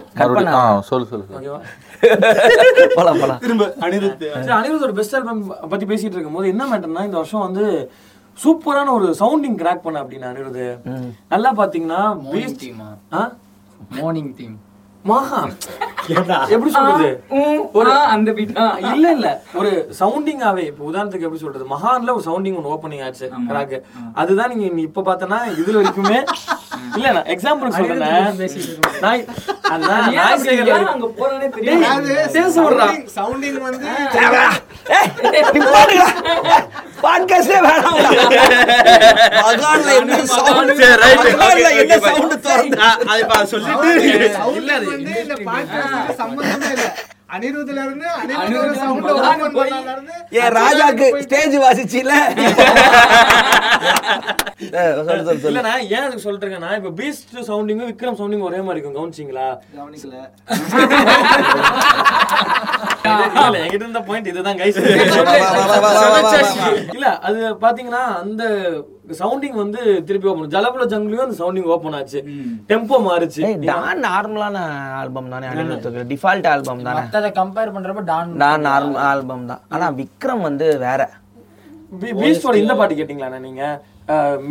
[0.59, 1.25] ஆ சொல்லு சொல்லு.
[1.37, 1.59] ஓகேவா?
[2.97, 3.39] போலாம் போலாம்.
[3.43, 4.23] திரும்ப அனிருத்
[4.57, 7.65] அனிருத்தோட பெஸ்ட் ஆல்பம் பத்தி பேசிட்டு இருக்கும்போது என்ன மேட்டர்னா இந்த வருஷம் வந்து
[8.37, 10.63] சூப்பரான ஒரு சவுண்டிங் கிராக் பண்ண அப்படின்னு அனிருத்.
[11.33, 12.01] நல்லா பாத்தீங்கன்னா
[13.97, 14.61] மார்னிங் தீமா
[15.05, 15.39] மகா
[16.49, 17.07] எப்படி சொல்றது?
[17.73, 18.51] ஒரு அந்த பீட்
[18.89, 19.27] இல்ல இல்ல.
[19.55, 21.65] ஒரு சவுண்டிங்காவே இப்ப உதாரணத்துக்கு எப்படி சொல்றது?
[21.69, 23.75] மகான்ல ஒரு சவுண்டிங் ஒன்று ஓப்பனிங் ஆச்சு கிராக்
[24.15, 26.19] அதுதான் நீங்க இப்ப பார்த்தனா இதுல வரைக்குமே
[26.97, 27.99] இல்ல நான் எக்ஸாம்பிள் சொல்றேன்.
[29.01, 29.21] நான்
[29.71, 30.03] அதான்
[30.87, 31.47] அங்க போறேனே
[33.15, 33.87] சவுண்டிங் வந்து
[37.01, 37.97] பாட்காஸ்டே வேணாம்
[39.47, 40.19] என்ன என்ன
[43.07, 43.89] அது சொல்லிட்டு
[44.53, 46.87] இல்ல வந்து இந்த பாட்காஸ்டுக்கு சம்பந்தமே இல்ல.
[47.29, 52.11] அனிருத்ல இருந்து அனிருத்தோட சவுண்ட் ஓபன் பண்ணால இருந்து ஏன் ராஜாக்கு ஸ்டேஜ் வாசிச்சுல?
[55.07, 58.61] சொல்லு சொல்லு சொல்லு இல்ல நான் ஏன் அதுக்கு சொல்லிட்டு இருக்கேன்னா இப்ப பீஸ்ட் சவுண்டிங்கும் விக்ரம் சவுண்டிங் ஒரே
[58.61, 59.47] மாதிரி இருக்கும் கவனிச்சிங்களா?
[59.75, 60.15] கவனிக்கல.
[63.13, 64.79] இல்ல என்கிட்ட இருந்த பாயிண்ட் இதுதான் கைஸ்.
[66.95, 68.43] இல்ல அது பாத்தீங்கன்னா அந்த
[69.19, 72.19] சவுண்டிங் வந்து திருப்பி ஓபன் ஜலபுல ஜங்குலையும் அந்த சவுண்டிங் ஓபன் ஆச்சு.
[72.69, 73.41] டெம்போ மாறுச்சு.
[73.69, 74.57] டான் நார்மலான
[75.01, 76.97] ஆல்பம் தானே அனிருத்துக்கு டிஃபால்ட் ஆல்பம் தானே.
[76.99, 79.61] மத்தத கம்பேர் பண்றப்ப டான் டான் நார்மல் ஆல்பம் தான்.
[79.75, 81.01] ஆனா விக்ரம் வந்து வேற.
[82.21, 83.63] பீஸ்டோட இந்த பாட்டு கேட்டீங்களா நீங்க?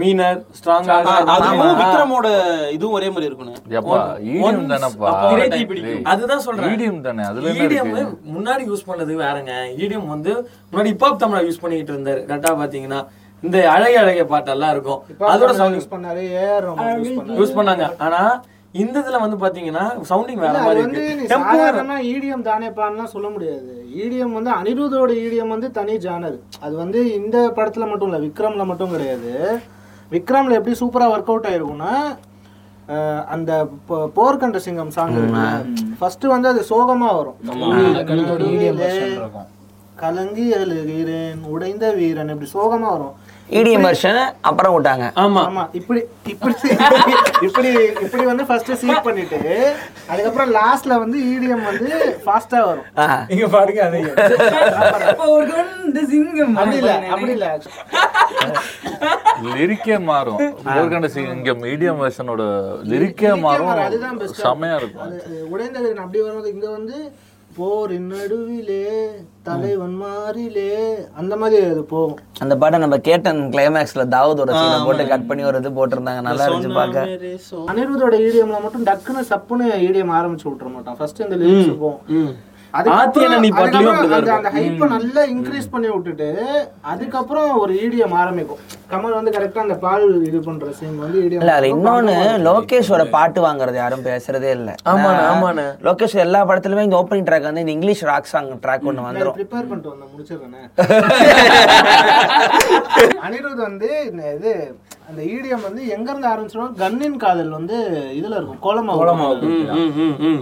[0.01, 0.39] மீனர்
[1.35, 2.29] அதுவும் விக்ரமோட
[2.77, 3.59] இதுவும் ஒரே மாதிரி இருக்கணும்
[4.35, 6.71] ஈடியம் அதுதான் சொல்றேன்.
[6.73, 7.25] ஈடியம் தானே?
[7.31, 8.05] அதுல இருக்கு?
[8.37, 9.53] முன்னாடி யூஸ் பண்ணது வேறங்க.
[9.85, 10.33] இடிஎம் வந்து
[10.71, 12.23] முன்னாடி ஹிப்ஹாப் தமிழா யூஸ் பண்ணிட்டு இருந்தாரு.
[12.31, 13.01] கரெக்டா பாத்தீங்கன்னா
[13.43, 15.01] இந்த அழகிய அழகிய பாட்டெல்லாம் இருக்கும்.
[15.33, 17.39] அதோட சவுண்ட் யூஸ் பண்ணாரு ஏஆர் ரஹ்மான் யூஸ் பண்ணாரு.
[17.41, 17.87] யூஸ் பண்ணாங்க.
[18.07, 18.21] ஆனா
[18.75, 21.03] இந்த இதுல வந்து பாத்தீங்கன்னா சவுண்டிங் வேற மாதிரி இருக்கு.
[21.27, 23.73] டெம்போ சாதாரணமா EDM தானேப்பான்னுலாம் சொல்ல முடியாது.
[23.97, 28.91] EDM வந்து அனிருத்தோட EDM வந்து தனி ஜானர் அது வந்து இந்த படத்துல மட்டும் இல்ல விக்ரம்ல மட்டும்
[28.91, 29.33] கிடையாது.
[30.11, 31.93] விக்ரம்ல எப்படி சூப்பரா ஒர்க் அவுட் ஆயிருக்கும்னா
[33.27, 33.51] அந்த
[33.89, 35.15] போ- போர் கண்ட சிங்கம் சாங்
[35.99, 37.37] ஃபர்ஸ்ட் வந்து அது சோகமா வரும்.
[39.97, 43.15] கலங்கி அழுகிறேன் உடைந்த வீரன் இப்படி சோகமா வரும்.
[43.49, 45.07] இடிஎம் வெர்ஷன் அப்புறம் விட்டாங்க.
[45.23, 45.41] ஆமா.
[45.49, 46.01] ஆமா இப்படி
[46.33, 46.55] இப்படி
[47.47, 47.71] இப்படி
[48.05, 49.41] இப்படி வந்து ஃபர்ஸ்ட் சீட் பண்ணிட்டு
[50.13, 51.89] அதுக்கப்புறம் லாஸ்ட்ல வந்து இடிஎம் வந்து
[52.25, 52.87] ஃபாஸ்டா வரும்.
[53.35, 54.17] இங்க பாருங்க அதையும்
[55.11, 56.57] அப்ப ஒரு கொண்டு சிங்கம்.
[56.63, 57.49] அப்படி இல்ல அப்படி இல்ல.
[59.57, 60.41] லிரிக்கே மாறும்.
[60.71, 62.43] கோர்கண்ட சிங் இங்க மீடியம் வெர்ஷனோட
[62.93, 63.71] லிரிக்கே மாறும்.
[63.89, 65.05] அதுதான் செமையா இருக்கும்.
[65.07, 66.97] அது உடைந்த வீரன் அப்படி வரும்போது இங்க வந்து
[67.57, 68.85] போரின் நடுவிலே
[69.49, 70.71] தலைவன் மாறிலே.
[71.21, 72.19] அந்த மாதிரி அது போகும்.
[72.45, 76.23] அந்த பாட்டை நம்ம கேட்டன் கிளைமேக்ஸ்ல தாவூதோட சீனை போட்டு கட் பண்ணி ஒரு இது போட்டிருந்தாங்க.
[76.29, 77.05] நல்லா இருந்துச்சு பார்க்க.
[77.73, 80.99] அனிருத்தோட ஈடிஎம்ல மட்டும் டக்குன்னு சப்புன்னு ஈடிஎம் ஆரம்பிச்சு விட்டுற மாட்டான்.
[81.01, 82.03] ஃபர்ஸ்ட் இந்த லிரிக்ஸ் போகும்.
[82.75, 82.91] அந்த
[84.55, 86.29] ஹைப்பை நல்லா இன்க்ரீஸ் பண்ணி விட்டுட்டு
[86.93, 88.63] அதுக்கப்புறம் ஒரு ஈடிஎம் ஆரம்பிக்கும்.
[88.91, 92.15] கமல் வந்து கரெக்டா அந்த பால் இது பண்ற சீன் வந்து இல்ல அதுல இன்னொன்னு
[92.49, 94.71] லோகேஷோட பாட்டு வாங்குறது யாரும் பேசுறதே இல்ல.
[94.87, 95.65] ஆமாண்ணே, நான் ஆமாண்ணே.
[95.87, 99.37] லோகேஷ் எல்லா படத்துலயுமே இந்த ஓப்பனிங் ட்ராக் வந்து இந்த இங்கிலீஷ் ராக் சாங் ட்ராக் ஒண்ணு வந்துரும்.
[99.39, 100.63] ப்ரிப்பேர் பண்ணிட்டு வந்தேன் முடிச்சிடுறேனே.
[103.27, 103.89] அனிருத் வந்து
[104.35, 104.53] இது
[105.09, 107.77] அந்த ஈடிஎம் வந்து எங்க இருந்து ஆரம்பிச்சிடும் கண்ணின் காதல் வந்து
[108.15, 108.93] இதுல இருக்கும் கோலமா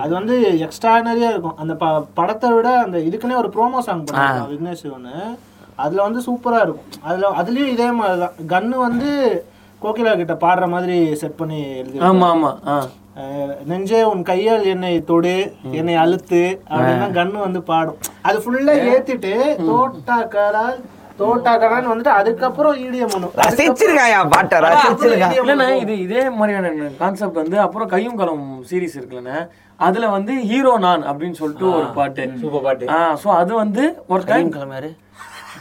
[0.01, 1.57] அது வந்து எக்ஸ்ட்ரானரியா இருக்கும்.
[1.57, 5.15] அந்த ப- படத்தை விட அந்த இதுக்குன்னே ஒரு ப்ரோமோ சாங் பண்ணிருக்கான் விக்னேஷ் சிவனு
[5.77, 6.91] அதுல வந்து சூப்பரா இருக்கும்.
[7.03, 8.37] அதுல அதுலயும் இதே மாதிரிதான்.
[8.49, 9.11] கன்னு வந்து
[9.83, 12.51] கோகிலா கிட்ட பாடுற மாதிரி செட் பண்ணி எழுதி ஆமா ஆமா.
[12.67, 12.77] ஆ.
[13.65, 15.35] நெஞ்சே உன் கையால் என்னை தொடு
[15.73, 17.99] என்னை அழுத்து அப்படின்னா கன்னு வந்து பாடும்.
[18.23, 19.33] அது ஃபுல்லா ஏத்திட்டு
[19.67, 20.79] தோட்டாக்கரால்
[21.21, 24.21] தோட்டாக்கரான்னு வந்துட்டு அதுக்கப்புறம் ஈடிஎம் ஒண்ணு ரசிச்சிருக்காயா?
[24.35, 26.71] பாட்டை ரசிச்சிருக்கான் இல்லண்ணே இது இதே மாதிரியான
[27.03, 29.39] கான்செப்ட் வந்து அப்புறம் கையும் களம் சீரிஸ் இருக்குல்லண்ணே.
[29.81, 32.25] அதுல வந்து ஹீரோ நான் அப்படின்னு சொல்லிட்டு ஒரு பாட்டு.
[32.43, 32.89] சூப்பர் பாட்டு.
[32.97, 34.91] ஆ சோ அது வந்து ஒரு டைம் கிளம்பியாரு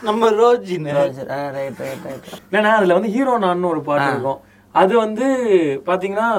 [0.08, 0.90] நம்ம ரோஜின்.
[0.98, 1.22] ரைட்
[1.58, 4.40] ரைட் ரைட் இல்லைண்ணா அதுல வந்து ஹீரோ நான் ஒரு பாட்டு இருக்கும்.
[4.76, 5.26] அது வந்து
[5.90, 6.30] பாத்தீங்கன்னா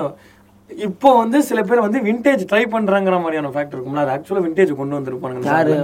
[0.71, 4.03] இப்போ வந்து சில பேர் வந்து விண்டேஜ் ட்ரை பண்றாங்கிற மாதிரியான ஃபேக்ட் இருக்கும்ல.
[4.05, 5.75] அது ஆக்சுவலா விண்டேஜ் கொண்டு வந்திருப்பாங்க யாரு?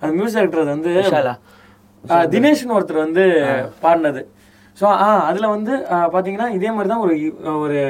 [0.00, 0.92] அது மியூசிக் டைரக்டர் அது வந்து
[2.32, 3.24] தினேஷ்னு ஒருத்தர் வந்து
[3.82, 4.22] பாடினது.
[4.78, 7.14] ஸோ ஆ அதுல வந்து ஆ, பாத்தீங்கன்னா இதே மாதிரி தான் ஒரு
[7.58, 7.80] ஒரு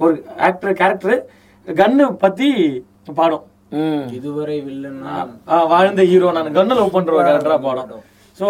[0.00, 0.14] ஒரு
[0.48, 1.16] ஆக்டர் கேரக்டர்
[1.68, 2.48] கன்னு பத்தி
[3.16, 3.44] பாடும்.
[3.80, 4.04] ம்.
[4.16, 5.12] இதுவரை வில்லன்னா
[5.72, 8.00] வாழ்ந்த ஹீரோ நான் கன்னு லவ் பண்ற ஒரு கேரக்டரா பாடும்.
[8.38, 8.46] ஸோ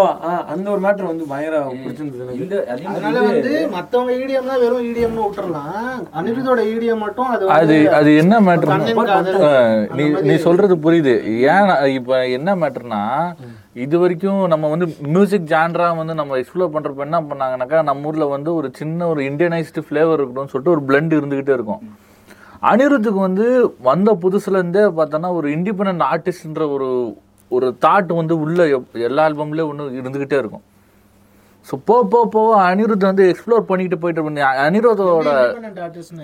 [0.51, 5.79] அந்த ஒரு மேட்டர் வந்து பயங்கர பிடிச்சிருந்தது அதனால வந்து மத்தவங்க ஈடிஎம் தான் வெறும் ஈடிஎம்னு விட்டுறலாம்.
[6.19, 8.57] அனிருத்தோட ஈடிஎம் மட்டும் அது அது என்ன
[9.09, 9.41] காதல்
[9.99, 11.15] நீ நீ சொல்றது புரியுது.
[11.51, 13.03] ஏன் இப்ப என்ன மேட்டர்னா
[13.75, 18.55] இது வரைக்கும் நம்ம வந்து மியூசிக் ஜான்ரா வந்து நம்ம எக்ஸ்ப்ளோர் பண்ணுறப்ப என்ன பண்ணாங்கனாக்கா நம்ம ஊரில் வந்து
[18.55, 21.97] ஒரு சின்ன ஒரு இண்டியனைஸ்டு ஃப்ளேவர் இருக்கணும்னு சொல்லிட்டு ஒரு பிளெண்ட் இருந்துக்கிட்டே இருக்கும்.
[22.63, 27.17] அனிருத்துக்கு வந்து வந்த புதுசுலேருந்தே பார்த்தோன்னா ஒரு இண்டிபெண்ட் ஆர்டிஸ்ட்ன்ற ஒரு
[27.49, 30.63] ஒரு தாட் வந்து உள்ள எப்- எல்லா ஆல்பம்லேயும் ஒன்று இருந்துக்கிட்டே இருக்கும்.
[31.67, 34.45] ஸோ போ போ போ அனிருத் வந்து எக்ஸ்ப்ளோர் பண்ணிக்கிட்டு போயிட்டு இருப்பாங்க.
[34.63, 35.33] அனிருத்தோட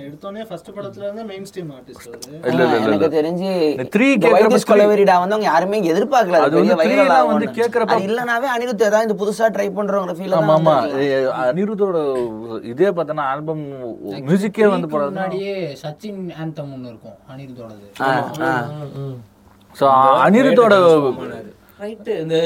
[0.06, 2.38] எடுத்தோடனே ஃபர்ஸ்ட் படத்துல இருந்தே மெயின் ஸ்ட்ரீம் ஆர்டிஸ்ட் அவரு.
[2.50, 3.50] இல்ல இல்ல இல்ல எனக்கு தெரிஞ்சு
[3.82, 6.40] கேக்குறப்ப வைத்திஸ் கொலவெறிடா வந்து அவங்க யாருமே எதிர்பார்க்கல.
[6.44, 7.48] அது பெரிய வைரல் வந்து
[7.94, 10.76] அது இல்லனாவே அனிருத் ஏதாவது இந்த புதுசா ட்ரை பண்றவங்க ஃபீல் ஆமா ஆமா.
[11.44, 11.98] அனிருத்தோட
[12.72, 13.64] இதே பார்த்தோன்னா ஆல்பம்
[14.28, 17.86] மியூசிக்கே வந்து போடாது முன்னாடியே சச்சின் ஆந்தம் ஒன்று இருக்கும் அனிருத்தோடது.
[19.74, 19.86] ஸோ
[20.26, 20.74] அனிருத்தோட
[21.82, 22.36] ரைட் இந்த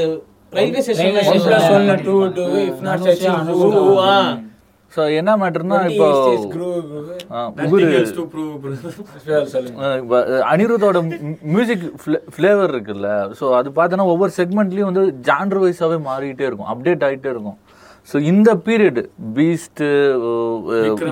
[0.56, 3.02] railway station to to if not
[4.94, 6.06] so என்ன மேட்டர்னா இப்போ
[10.52, 11.00] அனிருத்தோட
[11.54, 11.84] மியூசிக்
[12.36, 13.10] ஃப்ளேவர் இருக்குல்ல.
[13.40, 16.70] ஸோ அது பார்த்தோன்னா ஒவ்வொரு செக்மெண்ட்லயும் வந்து ஜான்டர் வைஸாவே மாறிக்கிட்டே இருக்கும்.
[16.72, 17.58] அப்டேட் ஆகிட்டே இருக்கும்.
[18.08, 18.98] ஸோ இந்த பீரியட்
[19.36, 19.82] பீஸ்ட்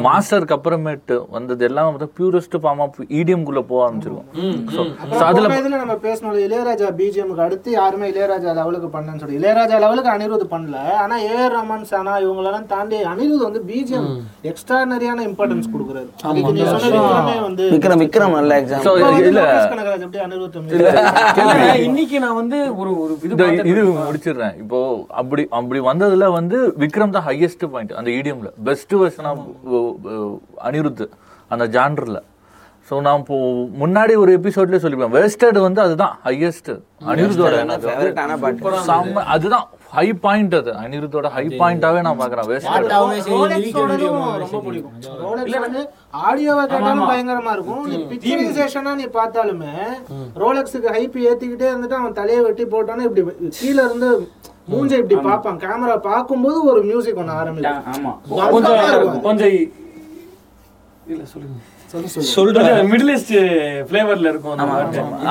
[0.06, 2.96] மாஸ்டருக்கு அப்புறமேட்டு வந்தது எல்லாம் வந்து பியூரஸ்ட் ஃபார்ம் ஆஃப்
[3.48, 4.28] குள்ள போக ஆரம்பிச்சிருக்கும்
[4.74, 6.38] ஸோ அப்புறம் அதுல இதுல நம்ம பேசணும்.
[6.46, 9.38] இளையராஜா பிஜிஎம்க்கு அடுத்து யாருமே இளையராஜா லெவலுக்கு பண்ணலன்னு சொல்லி.
[9.40, 10.78] இளையராஜா லெவலுக்கு அனிருத் பண்ணல.
[11.02, 14.08] ஆனா ஏஆர் ரமன் சானா இவங்களெல்லாம் தாண்டி அனிருத் வந்து பிஜிஎம்
[14.52, 16.08] எக்ஸ்ட்ரானரியான இம்பார்ட்டன்ஸ் கொடுக்குறாரு.
[17.46, 19.86] வந்து விக்ரம் விக்ரம் நல்ல ஸோ எக்ஸாம்பிள்
[21.88, 23.82] இன்னைக்கு நான் வந்து ஒரு ஒரு இது.
[24.08, 24.54] முடிச்சிடுறேன்.
[24.62, 24.78] இப்போ
[25.20, 29.44] அப்படி அப்படி வந்ததுல வந்து விக்ரம் தான் ஹையஸ்ட் பாயிண்ட் அந்த இடியம்ல பெஸ்ட் வெர்ஷன் ஆஃப்
[30.68, 31.06] அனிருத்
[31.50, 32.18] அந்த ஜான்டர்ல
[32.88, 33.38] ஸோ நான் இப்போ
[33.80, 35.10] முன்னாடி ஒரு எபிசோட்லயே சொல்லிப்பேன்.
[35.16, 36.70] வெஸ்டர்ட் வந்து அதுதான் ஹையஸ்ட்
[37.10, 37.56] அனிருத்தோட
[39.34, 39.64] அதுதான்
[39.96, 40.70] ஹை பாயிண்ட் அது.
[40.82, 42.94] அனிருத்தோட ஹை பாயிண்டாவே நான் பாக்குறேன் வெஸ்டர்ட்
[46.24, 47.84] ஆடியோவை கேட்டாலும் பயங்கரமா இருக்கும்.
[48.96, 49.74] நீ பார்த்தாலுமே
[50.42, 53.24] ரோலெக்ஸுக்கு ஹைப் ஏத்திக்கிட்டே இருந்துட்டு அவன் தலையை வெட்டி போட்டானே இப்படி
[53.60, 54.10] கீழ இருந்து
[54.68, 57.84] மூஞ்ச இப்படி பார்ப்பான் கேமரா பார்க்கும்போது ஒரு மியூசிக் ஒன்று ஆரம்பிக்கும்.
[57.92, 58.12] ஆமா.
[58.52, 58.78] கொஞ்சம்
[59.22, 59.52] கொஞ்சம்
[61.06, 61.58] இல்ல சொல்லுங்க.
[62.28, 63.32] சொல்றேன் மிடில் ஈஸ்ட்
[63.88, 64.62] ஃபிளேவர்ல இருக்கும்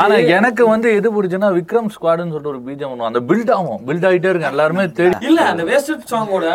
[0.02, 3.82] ஆனா எனக்கு வந்து எது பிடிச்சுன்னா விக்ரம் ஸ்குவாடுன்னு சொல்லிட்டு ஒரு பீஜம் பண்ணுவோம் அந்த பில்ட் ஆகும்.
[3.88, 6.46] பில்ட் ஆயிட்டே இருக்கு எல்லாருமே தேடி இல்ல அந்த வேஸ்டட் சாங்கோட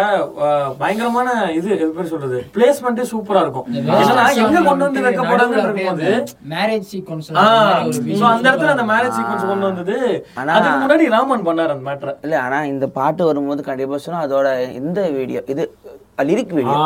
[0.80, 2.38] பயங்கரமான இது எது பேர் சொல்றது?
[2.54, 3.66] பிளேஸ்மெண்ட்டே சூப்பரா இருக்கும்.
[3.80, 6.10] என்னன்னா எங்க கொண்டு வந்து வைக்க போறாங்கன்னு போது
[6.52, 7.30] மேரேஜ் சீக்வன்ஸ்
[8.14, 9.96] so அந்த இடத்துல அந்த மேரேஜ் சீக்வன்ஸ் கொண்டு வந்தது
[10.36, 14.48] ஆனா- அதுக்கு முன்னாடி ராமன் பண்ணாரு அந்த மேட்டரை இல்ல ஆனா இந்த பாட்டு வரும்போது கண்டிப்பா சொன்னா அதோட
[14.80, 15.64] இந்த வீடியோ இது
[16.30, 16.76] லிரிக் வீடியோ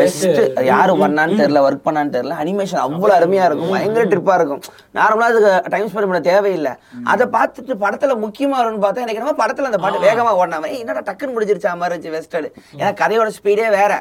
[0.00, 0.38] பெஸ்ட்
[0.70, 2.36] யாரு பண்ணான்னு தெரியல ஒர்க் பண்ணான்னு தெரியல.
[2.42, 3.72] அனிமேஷன் அவ்வளவு அருமையா இருக்கும்.
[3.76, 4.62] பயங்கர ட்ரிப்பா இருக்கும்.
[4.98, 6.72] நார்மலா அதுக்கு டைம் ஸ்பெண்ட் பண்ண தேவையில்லை.
[7.14, 11.04] அதை பார்த்துட்டு படத்துல முக்கியமா வரும்னு பார்த்தா எனக்கு என்னமோ படத்துல அந்த பாட்டு வேகமா ஓடின மாதிரி என்னடா
[11.10, 13.92] டக்குன்னு முடிஞ்சிருச்சா மாதிரி இருந்துச்சு வெஸ்டர்டு ஏன்னா கதையோட ஸ்பீடே வேற.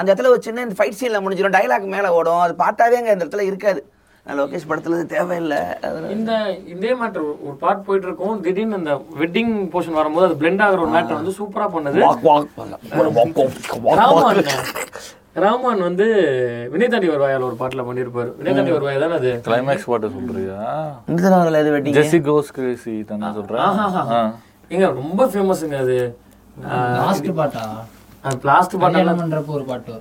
[0.00, 2.44] அந்த இடத்துல ஒரு சின்ன ஃபைட் சீன்ல முடிஞ்சிடும் டைலாக் மேல ஓடும்.
[2.44, 3.80] அது பாட்டாவே அங்க இந்த இடத்துல இருக்காது.
[4.26, 5.58] லோகேஷ் படத்துல தேவையில்லை.
[6.12, 6.32] இந்த
[6.72, 10.92] இதே மேட்டர் ஒரு பாட் போயிட்டு இருக்கும் திடீர்னு அந்த வெட்டிங் போர்ஷன் வரும்போது அது பிளெண்ட் ஆகுற ஒரு
[10.92, 11.98] மேட்டர் வந்து சூப்பரா பண்ணது.
[14.00, 14.40] ராமான்
[15.36, 16.06] ராமான் வந்து
[16.72, 18.30] வினய் தாண்டி வருவாயால ஒரு பாட்டுல பண்ணிருப்பாரு.
[18.38, 19.30] வினய் தாண்டி வருவாய் தானே அது?
[19.46, 20.58] கிளைமேக்ஸ் பாட்டு சொல்றியா?
[21.08, 23.62] இந்த வரல இது வெட்டிங் ஜெசி கோஸ் கிரேசி தானே சொல்றேன்
[24.14, 24.20] ஆ.
[24.70, 25.96] எங்க ரொம்ப ஃபேமஸ்ங்க அது.
[26.98, 27.64] லாஸ்ட் பாட்டா?
[28.44, 29.94] லாஸ்ட் பாட்டு கல்யாணம் பண்றப்போ ஒரு பாட்டு.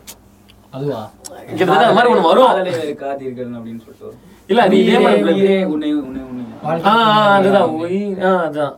[0.72, 1.00] அதுவா
[1.48, 2.52] கிட்டத்தட்ட அந்த மாதிரி ஒண்ணு வரும்
[3.00, 4.18] காதீர்கள் அப்படின்னு சொல்லிட்டு.
[4.50, 5.22] இல்ல அது இதே மாதிரி.
[5.34, 6.40] உயிரே உன்னை உன்னை உன்னை
[6.86, 8.74] ஆ ஆ, அதுதான் ஒய், ஆ, அதுதான்.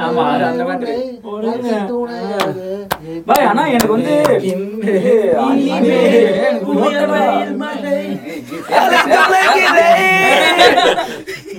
[0.00, 0.94] ஆமா, அது அந்த மாதிரி.
[3.26, 4.14] பாய், ஆனா எனக்கு வந்து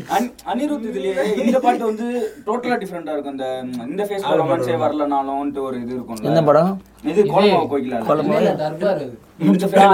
[0.09, 2.05] அனி- அனிருத் இதுலயே இந்த பாட்டு வந்து
[2.47, 3.35] டோட்டலா டிஃபரெண்டா இருக்கும்.
[3.35, 3.47] இந்த
[3.91, 6.27] இந்த ஃபேஸ் ரொமான்ஸே வரலனாலும்ட்டு ஒரு இது இருக்கும்ல.
[6.29, 6.73] என்ன படம்?
[7.11, 7.97] இது கோலமாவு கோயிலா
[8.33, 9.05] இல்ல, தர்பார் அது.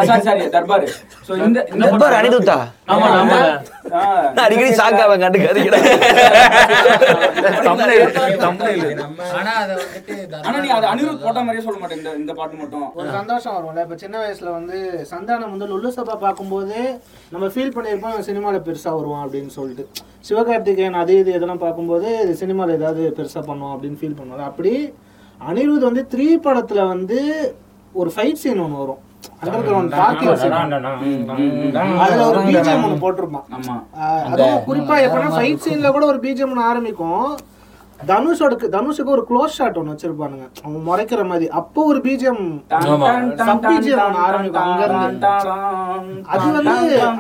[0.08, 0.84] Sorry sorry Darbar.
[1.28, 2.58] சோ இந்த இந்த நம்பர் அனிருத்தா?
[2.94, 3.36] ஆமா நம்ம
[3.92, 4.02] ஆ,
[4.36, 5.86] நான் அடிக்கடி ஷாக் ஆவேன் கண்டு கதிக்கிறேன்
[9.32, 12.86] ஆனா அத வந்துட்டு ஆனா நீ அது அனிருத் போட்ட மாதிரியே சொல்ல மாட்டேன் இந்த இந்த பாட்டு மட்டும்.
[13.00, 13.86] ஒரு சந்தோஷம் வரும்ல.
[13.88, 14.78] இப்ப சின்ன வயசுல வந்து
[15.12, 16.78] சந்தானம் வந்து லுல்லு சபா பார்க்கும்போது
[17.34, 19.86] நம்ம ஃபீல் பண்ணியிருப்போம் சினிமாவில் பெருசா வருவான் அப்படின்னு சொல்லிட்டு.
[20.40, 22.10] சிவகார்த்திகேயன் அது இது இதெல்லாம் பார்க்கும்போது
[22.42, 24.72] சினிமாவில் ஏதாவது பெருசா பண்ணுவோம் அப்படின்னு ஃபீல் பண்ணுவாங்க அப்படி
[25.50, 27.18] அனிருத் வந்து த்ரீ படத்துல வந்து
[28.00, 29.02] ஒரு ஃபைட் சீன் ஒன்று வரும்.
[29.42, 29.96] அண்டர் கிரவுண்ட்
[32.04, 33.48] அதுல ஒரு பிஜிஎம் ஒன்று போட்டிருப்பான்.
[34.32, 37.26] அதுவும் குறிப்பா எப்படின்னா ஃபைட் சீன்ல கூட ஒரு பிஜிஎம் ஒன்று ஆரம்பிக்கும்.
[38.00, 40.46] தனுஷோட தனுஷுக்கு ஒரு க்ளோஸ் ஷாட் ஒன்று வச்சிருப்பானுங்க.
[40.60, 41.48] அவங்க முறைக்கிற மாதிரி.
[41.60, 45.28] அப்போ ஒரு பிஜிஎம் ஆரம்பிக்கும் அங்க இருந்து
[46.30, 46.76] அது வந்து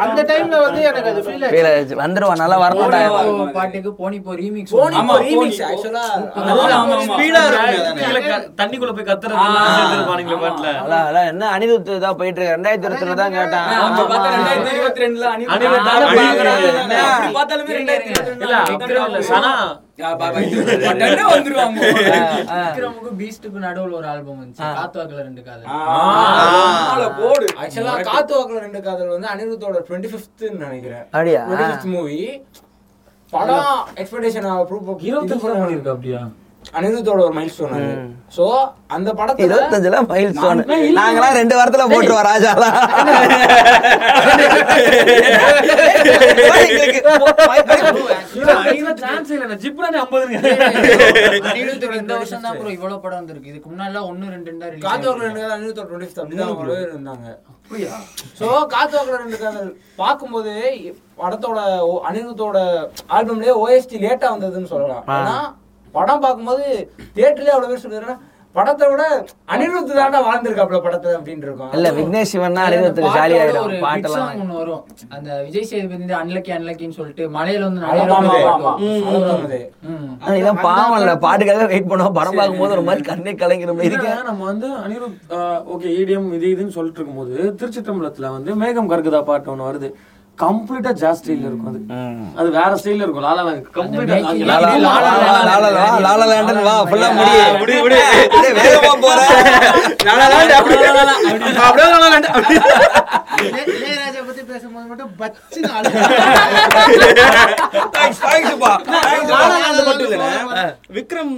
[0.05, 1.97] அந்த டைம்ல வந்து எனக்கு அது ஃபீல் ஆயிடுச்சு.
[2.01, 5.69] வந்துருவான் நல்லா போனி பாட்டுக்கு போனி போ ரீமிக்ஸ் ஆமா, ரீமிக்ஸ் போனி.
[5.69, 6.05] ஆக்சுவலா
[7.09, 7.43] ஸ்பீடா
[8.61, 10.69] தண்ணிக்குள்ள போய் கத்துறது சேர்த்திருப்பானுங்களே பாட்டுல.
[10.79, 11.27] அதான், அதான்.
[11.31, 12.55] என்ன அனிருத் தான் போயிட்டு இருக்கு?
[12.57, 13.67] ரெண்டாயிரத்தி இருபத்தி தான் கேட்டான்.
[13.81, 15.51] அப்ப பார்த்தா 2022 ல அனிருத்
[17.37, 19.53] பார்த்தாலுமே 2022 இல்ல விக்ரம் இல்ல சனா
[22.67, 24.63] விக்ரமுக்கும் பீஸ்டுக்கும் நடுவுல ஒரு ஆல்பம் வந்துச்சு.
[24.77, 25.67] காத்துவாக்குல ரெண்டு காதல்.
[27.19, 27.45] போடு.
[27.61, 27.93] ஆக்சுவலா
[28.59, 31.05] ரெண்டு காதல் வந்து அனிருத்தோட டுவெண்ட்டி ஃபிஃப்த்னு நினைக்கிறேன்
[31.43, 32.19] டுவெண்ட்டி ஃபிஃப்த் மூவி
[33.33, 33.65] படம்
[33.97, 36.21] எக்ஸ்பெக்டேஷன் ப்ரூவ் இருபத்தி பண்ணிருக்கா அப்படியா?
[36.77, 37.91] அனிருத்தோட ஒரு மைல் ஸ்டோன் அது
[38.37, 38.45] சோ
[38.95, 40.61] அந்த படத்துல இருபத்தஞ்சுல மைல் ஸ்டோன்
[40.97, 42.77] நாங்களாம் ரெண்டு வாரத்துல போட்டுருவோம் ராஜாலாம்.
[49.03, 50.39] சான்ஸ் இல்ல ஜிப்ரானே 50
[51.51, 53.51] அனிருத்தோட இந்த வருஷம் தான் ப்ரோ இவ்வளவு படம் வந்திருக்கு.
[53.51, 55.27] இதுக்கு முன்னாடி ஒன்னு ரெண்டு ரெண்டா release காத்து வாக்குல ஆயிருக்கு.
[55.27, 57.27] ரெண்டு காதல் அனிருத்தோட டுவெண்ட்டி ஃபிஃப்த் அப்படிதான் அவங்க இருந்தாங்க.
[58.39, 60.53] சோ காத்து வாக்குல ரெண்டு காதல் பார்க்கும்போது
[61.21, 61.59] படத்தோட
[62.09, 62.57] அனிருத்தோட
[63.17, 65.05] ஆல்பம்லயே ஓஎஸ்டி லேட்டா வந்ததுன்னு சொல்லலாம்.
[65.17, 65.35] ஆனா
[65.93, 66.65] படம் பார்க்கும்போது
[67.15, 68.17] தியேட்டர்லயே அவ்வளவு பேர் சொல்லுறாங்க
[68.55, 69.01] படத்தை விட
[69.49, 71.73] அனிருத் தாண்டா வாழ்ந்திருக்காப்ல படத்தை அப்படின்னு இருக்கும்.
[71.75, 74.31] இல்ல விக்னேஷ் சிவன்னா அனிருத்துக்கு ஜாலி ஒரு ஆயிடும் பாட்டெல்லாம்.
[74.35, 74.81] ஒண்ணு வரும்.
[75.11, 78.71] அந்த விஜய் சேதுபதி அன்லக்கி அன்லக்கின்னு சொல்லிட்டு மலையில வந்து ஆமா, நிறைய ஆமா, பாட்டு ஆமா.
[78.71, 79.05] வரும்.
[79.09, 79.67] அவ்வளவுதான்.
[79.89, 80.09] ம்.
[80.21, 82.17] ஆனா இதான் பாவம் இல்ல பாட்டுக்காக வெயிட் பண்ணுவோம்.
[82.17, 85.35] படம் பார்க்கும்போது ஒரு மாதிரி கண்ணே கலங்கிற இருக்கு இதுக்கு நம்ம வந்து அனிருத்
[85.73, 89.89] ஓகே ஈடிஎம் இது இதுன்னு சொல்லிட்டு இருக்கும்போது திருச்சிற்றம்பலத்துல வந்து மேகம் கருக்குதா பாட்டு ஒண்ணு வருது.
[90.39, 91.79] கம்ப்ளீட்டா ஜாஸ் ஸ்டைல்ல இருக்கும் அது
[92.39, 93.41] அது வேற ஸ்டைல்ல இருக்கும் லாலா
[93.77, 97.99] கம்ப்ளீட்டா making லாலா லாலா லாலா லாலா லாலா லாலா லாலா லேண்டன் வா ஃபுல்லா முடி முடி, முடி.
[98.25, 99.19] அப்படியே வேகமா போற
[103.73, 105.69] இளையராஜா பத்தி பேசும்போது மட்டும் பச்சுன்னு
[107.95, 108.71] தேங்க்ஸ் தேங்க்ஸ்ப்பா
[109.69, 110.65] அந்த மட்டும் இல்லைண்ணே
[110.97, 111.33] விக்ரம்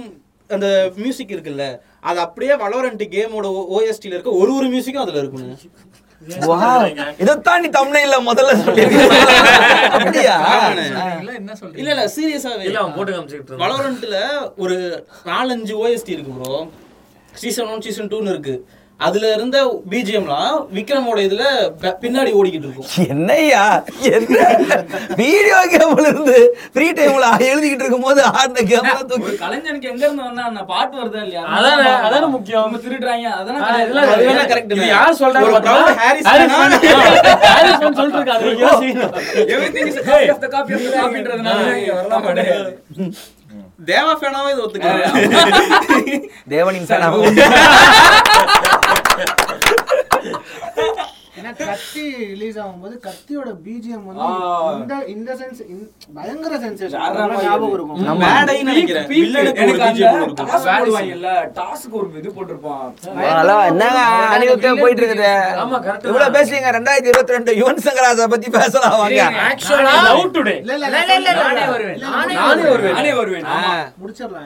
[0.50, 1.66] அந்த மியூசிக் இருக்குல்ல
[2.04, 5.91] அது அப்படியே வளோரண்ட் கேமோட ஓஎஸ்டில இருக்க ஒரு ஒரு மியூசிக்கும் அதுல இருக்குங்க வாவ்
[7.22, 8.52] இதத்தான் நீ தமிழ்ல முதல்ல
[9.96, 10.34] அப்படியா?
[11.20, 11.78] இல்ல, என்ன சொல்றீங்க?
[11.80, 13.62] இல்ல இல்ல சீரியஸாவே இல்ல அவன் போட்டு காமிச்சிட்டு இருந்தான்.
[13.64, 14.18] வளோரண்ட்ல
[14.56, 14.76] ஒரு
[15.24, 16.52] நாலஞ்சு ஓஎஸ்டி இருக்கு ப்ரோ
[17.42, 18.54] சீசன் ஒன் சீசன் டூன்னு இருக்கு.
[19.02, 19.58] அதுல இருந்த
[19.90, 21.44] பிஜிஎம்லாம் விக்ரமோட இதுல
[22.02, 22.88] பின்னாடி ஓடிக்கிட்டு இருக்கும்.
[23.06, 23.64] என்னய்யா?
[24.12, 24.36] என்ன?
[25.20, 26.36] வீடியோ கேம்ல இருந்து
[26.74, 31.44] ஃப்ரீ டைம்ல எழுதிக்கிட்டு இருக்கும்போது ஆடின கேம்ல தூக்கி கலைஞனுக்கு எங்க இருந்து வந்தா அந்த பாட்டு வருதா இல்லையா?
[31.56, 32.62] அதானே, அதானே முக்கியம்.
[32.62, 33.26] அவங்க திருடுறாங்க.
[33.40, 33.86] அதெல்லாம் ஆ, கிடையாது.
[33.86, 34.90] இதெல்லாம் அது வேணா இது-.
[34.92, 35.76] யார் சொல்றாங்க.
[36.02, 36.48] Harris fan
[37.92, 38.48] சொல்லிட்டு இருக்காரு.
[40.02, 42.70] copy of the copy of the copyன்றதுனால இங்க வரலாம் கிடையாது.
[43.86, 45.04] தேவா ஃபேனாவே இது ஒத்துக்கிறாரு
[46.52, 47.02] தேவனின் fan
[49.18, 49.34] Yeah.
[51.58, 54.26] கத்தி ரிலீஸ் ஆகும்போது கத்தியோட பிஜிஎம் வந்து
[54.78, 55.60] இந்த இந்த சென்ஸ்
[56.16, 57.02] பயங்கர சென்சேஷன்
[57.42, 58.00] ஞாபகம் இருக்கும்.
[59.12, 59.64] வில்லனுக்கு
[61.98, 62.88] ஒரு இது போட்டிருப்பான்.
[63.38, 64.00] ஹலோ என்னங்க
[64.82, 65.30] போயிட்டு இருக்குது
[66.08, 66.34] இவ்வளவு.
[66.36, 66.68] பேசுறீங்க.
[66.78, 69.22] ரெண்டாயிரத்தி இருபத்தி ரெண்டு யுவன் சங்கராஜை பத்தி பேசலாம் வாங்க.
[70.60, 71.64] இல்ல இல்ல நானே.
[71.72, 71.98] வருவேன்.
[72.06, 72.34] நானே
[72.70, 72.94] வருவேன்.
[72.98, 73.46] நானே வருவேன்.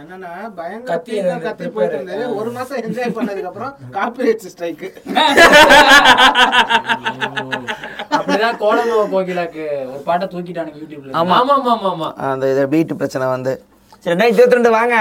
[0.02, 2.24] என்னன்னா பயங்கர கத்தி போயிட்டு இருந்தது.
[2.40, 4.84] ஒரு மாசம் என்ஜாய் பண்ணதுக்கு அப்புறம் காப்பிரைட் ஸ்ட்ரைக்
[8.16, 11.36] அப்படிதான் கோலமாவ கோகிலாக்கு ஒரு பாட்டை தூக்கிட்டானுங்க யூடியூப்ல ஆமா.
[11.40, 12.08] ஆமா, ஆமா, ஆமா.
[12.30, 13.52] அந்த இது பீட் பிரச்சனை வந்து.
[14.04, 14.96] சரி ரெண்டாயிரத்தி இருபத்தி ரெண்டு வாங்க.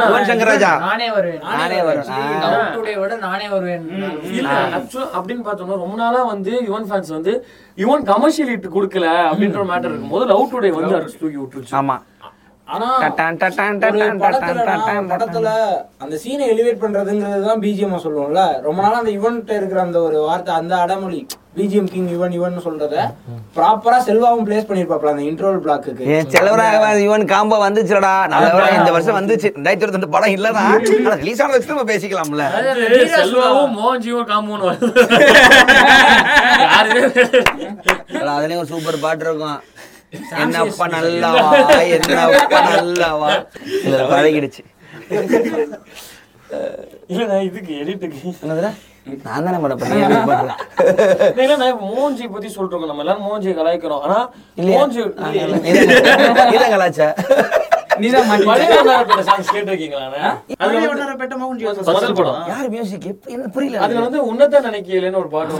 [0.00, 1.42] யுவன் சங்கர் ராஜா நானே வருவேன்.
[1.52, 2.98] நானே வருவேன்.
[3.02, 3.84] விட நானே வருவேன்.
[5.16, 7.32] அப்படின்னு பார்த்தோம்னா, ரொம்ப நாளா வந்து யுவன் fans வந்து
[7.78, 11.74] யுவன் commercial hit கொடுக்கல அப்படின்ற matter இருக்கும்போது Love Today வந்து அடிச்சு தூக்கி விட்டுருச்சு.
[11.74, 11.96] ஆமா.
[12.68, 12.88] ஆனா
[15.12, 15.48] படத்துல
[16.02, 18.42] அந்த சீனை எலிவேட் பண்றதுங்கிறது தான் பிஜிஎம் சொல்லுவோம்ல.
[18.66, 21.20] ரொம்ப நாளா அந்த யுவன்ட்ட இருக்கிற அந்த ஒரு வார்த்தை அந்த அடமொழி
[21.56, 22.94] பிஜிஎம் கிங் யுவன் யுவன் சொல்றத
[23.56, 28.12] ப்ராப்பரா செல்வாவும் பிளேஸ் பண்ணிருப்பாப்ல அந்த இன்ட்ரோல் பிளாக்குக்கு செலவராக யுவன் காம்போ வந்துச்சுடா.
[28.34, 28.46] நல்ல
[28.78, 29.48] இந்த வருஷம் வந்துச்சு.
[29.56, 32.46] ரெண்டாயிரத்தி இருபத்தி படம் ஆனா ரிலீஸ் ஆன வச்சு நம்ம பேசிக்கலாம்ல.
[33.18, 34.20] செல்வாவும் மோகன்ஜியும்
[38.32, 39.58] அதுலயும் ஒரு சூப்பர் பாட்டு இருக்கும்.
[40.42, 41.50] என்னப்பா நல்லாவா?
[41.96, 43.30] என்னப்பா நல்லாவா?
[43.86, 44.62] இல்ல பழகிடுச்சு.
[47.12, 48.70] இல்ல நான் இதுக்கு எடிட்டுக்கு என்னதுடா?
[49.26, 49.58] நான் தானே
[51.42, 54.02] இல்ல நான் மோகன்ஜி பத்தி இருக்கோம் நம்ம எல்லாரும் மோகன்ஜியை கலாய்க்கிறோம்.
[54.06, 54.18] ஆனா
[54.60, 54.78] இல்லையா?
[54.78, 55.00] மோகன்ஜி
[56.56, 56.74] இதான்
[62.48, 65.54] யார் மியூசிக் எப்ப என்ன புரியல அதுல வந்து உன்னத நினைக்கலன்னு ஒரு பாட்டு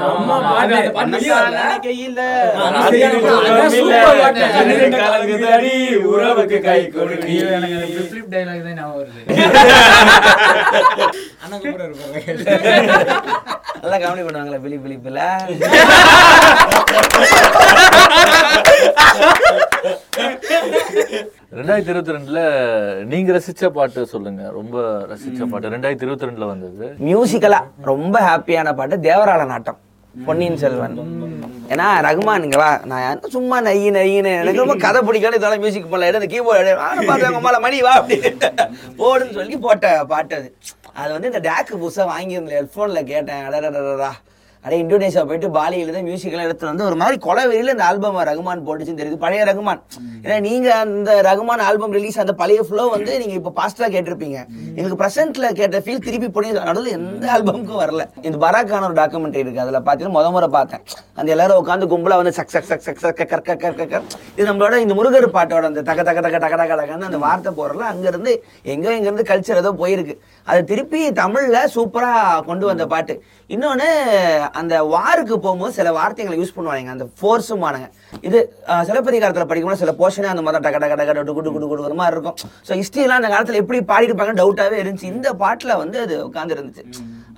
[6.08, 7.24] உறவுக்கு கை கொடு நீ.
[7.32, 9.22] ஐயோ, எனக்கு அந்த flip flip dialogue தான் ஞாபகம் வருது.
[11.42, 12.18] அண்ணன் கூட இருப்பாங்க
[13.82, 15.20] நல்லா கவனி பண்ணுவாங்களா பிலி பிலிப்பில்
[21.72, 22.40] ரெண்டாயிரத்தி இருபத்தி ரெண்டுல
[23.10, 24.42] நீங்க ரசிச்ச பாட்டு சொல்லுங்க.
[24.56, 24.76] ரொம்ப
[25.10, 25.70] ரசிச்ச பாட்டு.
[25.74, 26.86] ரெண்டாயிரத்தி இருபத்தி ரெண்டுல வந்தது.
[27.06, 29.78] மியூசிக்கலா ரொம்ப ஹாப்பியான பாட்டு தேவராள நாட்டம்.
[30.26, 30.96] பொன்னியின் செல்வன்.
[31.72, 36.10] ஏன்னா ரகுமானுங்களா நான் சும்மா நையி நையின்னு எனக்கு ரொம்ப கதை பிடிக்காது இதெல்லாம் மியூசிக் பண்ணல.
[36.10, 36.74] எடுத்து கீபோர்டு
[37.10, 38.50] பார்த்தவங்க மேல மணி வா அப்படின்னு
[39.00, 40.50] போடுன்னு சொல்லி போட்ட பாட்டு அது.
[41.02, 42.58] அது வந்து இந்த டேக்கு புதுசாக வாங்கியிருந்தேன்.
[42.60, 43.42] ஹெட்ஃபோனில் கேட்டேன்.
[43.48, 44.12] அடடடடா
[44.66, 48.60] அடே இந்தோனேஷியா போயிட்டு பாலியில தான் மியூசிக்லாம் எடுத்துட்டு வந்து ஒரு மாதிரி கொலை வெறியில இந்த ஆல்பம் ரகுமான்
[48.66, 49.18] போட்டுச்சுன்னு தெரியுது.
[49.24, 49.80] பழைய ரகுமான்.
[50.24, 54.38] ஏன்னா நீங்க அந்த ரகுமான் ஆல்பம் ரிலீஸ் அந்த பழைய ஃப்ளோ வந்து நீங்க இப்போ பாஸ்டா கேட்டிருப்பீங்க.
[54.76, 58.04] எங்களுக்கு பிரசன்ட்ல கேட்ட ஃபீல் திருப்பி போய் நடுவில் எந்த ஆல்பமுக்கும் வரல.
[58.28, 59.62] இந்த பராக்கான ஒரு டாக்குமெண்ட்ரி இருக்கு.
[59.64, 60.84] அதுல பார்த்தீங்கன்னா முத முறை பார்த்தேன்.
[61.18, 64.48] அந்த எல்லாரும் உட்காந்து கும்பலா வந்து சக் சக் சக் சக் சக் கர் கர் கர் கர் இது
[64.50, 68.06] நம்மளோட இந்த முருகர் பாட்டோட அந்த தக தக தக டக டக டகன்னு அந்த வார்த்தை போறல அங்க
[68.12, 68.34] இருந்து
[68.74, 70.16] எங்கோ இங்க இருந்து கல்ச்சர் ஏதோ போயிருக்கு.
[70.46, 72.14] அது திருப்பி தமிழ்ல சூப்பரா
[72.50, 73.16] கொண்டு வந்த பாட்டு.
[73.54, 73.90] இன்னொன்னு
[74.60, 77.88] அந்த வாருக்கு போகும்போது சில வார்த்தைகளை யூஸ் பண்ணுவாங்க அந்த ஃபோர்ஸும் ஃபோர்ஸுமானங்க
[78.28, 78.38] இது
[78.88, 82.14] சிலப்பதிகாரத்தில் படிக்கும்போது சில போர்ஷனே அந்த மாதிரி டக டக டக டு குடு குடு குடு ஒரு மாதிரி
[82.16, 82.36] இருக்கும்.
[82.66, 85.10] ஸோ ஹிஸ்ட்ரிலாம் அந்த காலத்தில் எப்படி பாடிருப்பாங்க டவுட்டாகவே இருந்துச்சு.
[85.14, 86.84] இந்த பாட்டில் வந்து அது உட்காந்துருந்துச்சு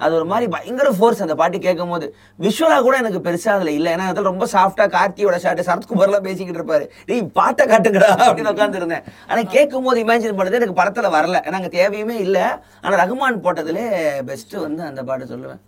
[0.04, 2.06] அது ஒரு மாதிரி பயங்கர ஃபோர்ஸ் அந்த பாட்டு கேட்கும் போது
[2.46, 3.90] விஷுவலாக கூட எனக்கு பெருசாக அதில் இல்லை.
[3.96, 6.86] ஏன்னா அதில் ரொம்ப சாஃப்டாக கார்த்தியோட ஷாட்டு சரத்குமார்லாம் பேசிக்கிட்டு இருப்பாரு.
[7.10, 11.38] டேய் பாட்டை காட்டுங்கடா அப்படின்னு உட்காந்துருந்தேன் ஆனால் கேட்கும் போது இமேஜின் பண்ணது எனக்கு படத்தில் வரல.
[11.46, 12.46] ஏன்னா அங்கே தேவையுமே இல்லை.
[12.84, 13.86] ஆனால் ரகுமான் போட்டதுலே
[14.30, 15.62] பெஸ்ட்டு வந்து அந்த பாட்டு சொல்லுவேன்.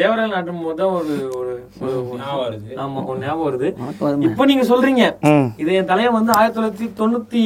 [0.00, 1.54] தேவராயல் நாட்டும் போது ஒரு ஒரு.
[2.82, 3.68] ஆமா ஒரு ஞாபகம் வருது?
[4.28, 5.04] இப்போ நீங்க சொல்றீங்க.
[5.62, 7.42] இது என் தலைவன் வந்து ஆயிரத்தி தொள்ளாயிரத்தி தொண்ணூத்தி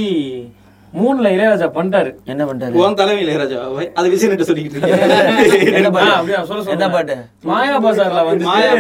[0.93, 2.11] மூணுல இளையராஜா பண்ணிட்டாரு.
[2.33, 2.77] என்ன பண்ணிட்டாரு?
[2.83, 3.61] உன் தலைமையில ராஜா
[4.01, 4.83] அது விஜய் சொல்லிக்கிட்டு
[5.79, 6.45] என்ன இருக்கேன்.
[6.75, 7.17] என்ன பாட்டு?
[7.51, 8.45] மாயா பஜார்ல வந்து.
[8.51, 8.71] மாயா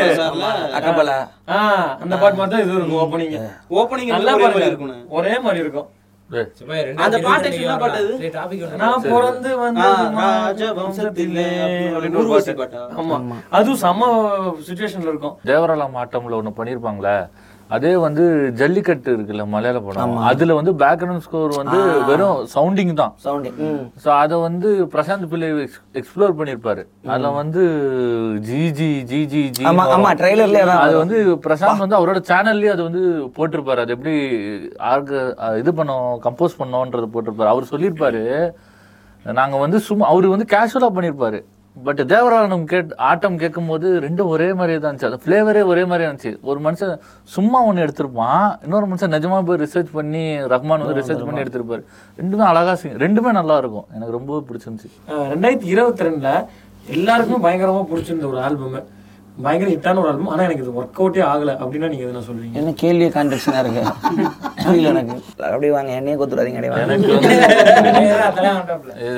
[1.57, 1.59] ஆ
[2.05, 3.35] அந்த பாட்டு மட்டும் இது இருக்கும் ஓப்பனிங்
[3.81, 5.89] ஓப்பனிங் நல்லா இருக்கணும் ஒரே மாதிரி இருக்கும்.
[6.97, 8.15] அந்த பாட்டு என்ன பாட்டு அது?
[8.77, 9.81] நான் பிறந்து வந்து
[10.19, 11.49] ராஜவம்சத்திலே
[12.17, 12.79] ஊர்வசி பாட்டு.
[12.79, 13.19] ஆமா.
[13.51, 14.09] அதுவும் செம்ம
[14.69, 15.37] சுச்சுவேஷன்ல இருக்கும்.
[15.45, 17.17] தேவராலம் ஆட்டம்ல ஒண்ணு பண்ணிருப்பாங்களே?
[17.71, 18.25] அதே வந்து
[18.59, 20.17] ஜல்லிக்கட்டு இருக்குல்ல மலையாள படம்.
[20.31, 23.13] அதுல வந்து பேக்ரவுண்ட் ஸ்கோர் வந்து வெறும் சவுண்டிங் தான்.
[23.25, 23.81] சவுண்டு ம்.
[24.03, 25.49] ஸோ அதை வந்து பிரசாந்த் பிள்ளை
[26.01, 27.63] எக்ஸ்ப்ளோர் பண்ணியிருப்பாரு அதுல வந்து
[28.49, 29.87] ஜி ஜி ஜி ஜி ஜி ஆமா,
[30.83, 30.95] அது.
[31.03, 33.03] வந்து பிரசாந்த் வந்து அவரோட சேனல்லயே அது வந்து
[33.39, 33.83] போட்டிருப்பாரு.
[33.85, 34.15] அது எப்படி
[34.93, 35.25] ஆர்க
[35.63, 37.53] இது பண்ணோம் கம்போஸ் பண்ணோன்றது போட்டிருப்பாரு.
[37.55, 38.23] அவர் சொல்லியிருப்பாரு
[39.27, 41.39] நாங்க வந்து சும்மா அவரு வந்து கேஷுவலா பண்ணியிருப்பாரு
[41.83, 45.05] பட் தேவரானம் கேட் ஆட்டம் கேட்கும்போது ரெண்டும் ஒரே மாதிரியே தான் இருந்துச்சு.
[45.05, 46.41] அந்த ஃப்ளேவரே ஒரே மாதிரியே இருந்துச்சு.
[46.41, 51.41] ஒரு மனுஷன் சும்மா ஒன்று எடுத்திருப்பான் இன்னொரு மனுஷன் நிஜமா போய் ரிசர்ச் பண்ணி ரஹ்மான் வந்து ரிசர்ச் பண்ணி
[51.41, 51.83] எடுத்திருப்பாரு.
[52.23, 53.85] ரெண்டுமே அழகா sing- ரெண்டுமே நல்லா இருக்கும்.
[53.95, 55.11] எனக்கு ரொம்ப பிடிச்சிருந்துச்சு.
[55.11, 56.47] ரெண்டாயிரத்தி இருபத்தி ரெண்டுல
[56.87, 58.85] எல்லாருக்குமே பயங்கரமா பிடிச்சிருந்த ஒரு ஆல்பம்
[59.43, 62.75] பயங்கர ஹிட்டான ஒரு ஆல்பம் ஆனா எனக்கு இது ஒர்க் அவுட்டே ஆகல அப்படின்னா நீங்க எதுனா சொல்றீங்க என்ன
[62.83, 63.83] கேள்வியே கான்ட்ரக்ஷனா இருக்கு.
[64.65, 65.15] புரியல எனக்கு.
[65.49, 66.61] அப்படி வாங்க என்னையே கொத்துறாதீங்க.
[66.61, 67.11] எனக்கு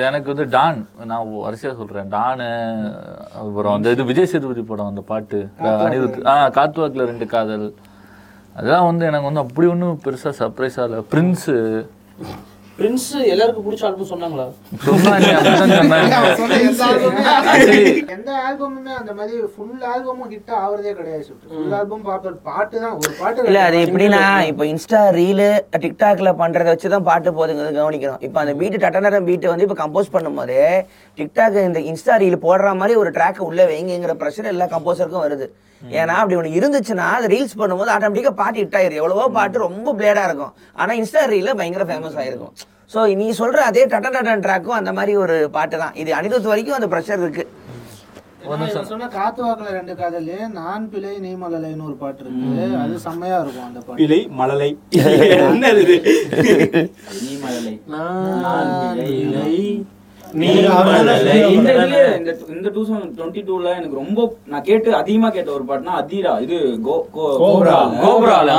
[0.08, 0.78] எனக்கு வந்து டான்.
[1.10, 2.08] நான் வரிசையா சொல்றேன்.
[2.14, 2.48] டானு
[3.40, 5.40] அப்புறம் அந்த இது விஜய் சேதுபதி படம் அந்த பாட்டு.
[5.86, 7.68] அனிருத் ஆ காத்துவாக்குல ரெண்டு காதல்.
[8.58, 11.56] அதெல்லாம் வந்து எனக்கு வந்து அப்படி ஒன்றும் பெருசா சர்ப்ரைஸா இல்லை பிரின்ஸு
[12.78, 14.44] பிரின்ஸ் எல்லாருக்கும் பிடிச்ச ஆல்பம் சொன்னாங்களா?
[18.14, 23.12] எந்த ஆல்பமுமே அந்த மாதிரி ஃபுல் ஆல்பமும் ஹிட் ஆகுறதே கிடையாது ஃபுல் ஆல்பம் பாப்பர் பாட்டு தான் ஒரு
[23.20, 25.48] பாட்டு இல்ல அது எப்படின்னா இப்போ இன்ஸ்டா ரீலு
[25.84, 28.22] டிக்டாக்ல பண்றத வச்சு தான் பாட்டு போதுங்கிறது கவனிக்கணும்.
[28.28, 30.58] இப்போ அந்த பீட்டு டட்டனரம் பீட்டு வந்து இப்போ கம்போஸ் பண்ணும்போது
[31.18, 35.48] டிக்டாக் இந்த இன்ஸ்டா ரீல் போடுற மாதிரி ஒரு ட்ராக் உள்ள வைங்கிற ப்ரெஷர் எல்லா கம்போசருக்கும் வருது.
[36.00, 39.00] ஏன்னா அப்படி ஒன்று இருந்துச்சுன்னா அது ரீல்ஸ் பண்ணும்போது ஆட்டோமேட்டிக்காக பாட்டு ஹிட் ஆயிரும்.
[39.00, 40.54] எவ்வளவோ பாட்டு ரொம்ப பிளேடா இருக்கும்.
[40.80, 42.54] ஆனா இன்ஸ்டா ரீல பயங்கர ஃபேமஸ் ஆயிருக்கும்.
[42.90, 45.94] ஸோ நீ சொல்ற அதே டட்ட டட்டன் ட்ராக்கும் அந்த மாதிரி ஒரு பாட்டு தான்.
[46.02, 47.44] இது அனிருத் வரைக்கும் அந்த ப்ரெஷர் இருக்கு.
[48.88, 52.50] சொன்ன காத்து வாக்குல ரெண்டு காதல்லே நான் பிழை நீ மலலைன்னு ஒரு பாட்டு இருக்கு.
[52.82, 53.98] அது செம்மையா இருக்கும் அந்த பாட்டு.
[54.02, 54.70] பிழை மழலை.
[55.46, 55.96] என்ன இது?
[57.18, 57.32] நீ
[57.94, 59.56] நான் நீ
[62.56, 62.82] இந்த டூ
[63.16, 64.20] டுவெண்ட்டி டூல எனக்கு ரொம்ப
[64.52, 66.32] நான் கேட்டு அதிகமா கேட்ட ஒரு பாட்டுனா அதீரா.
[66.44, 66.56] இது
[66.86, 67.78] கோப்ரா.
[68.02, 68.50] கோப்ரால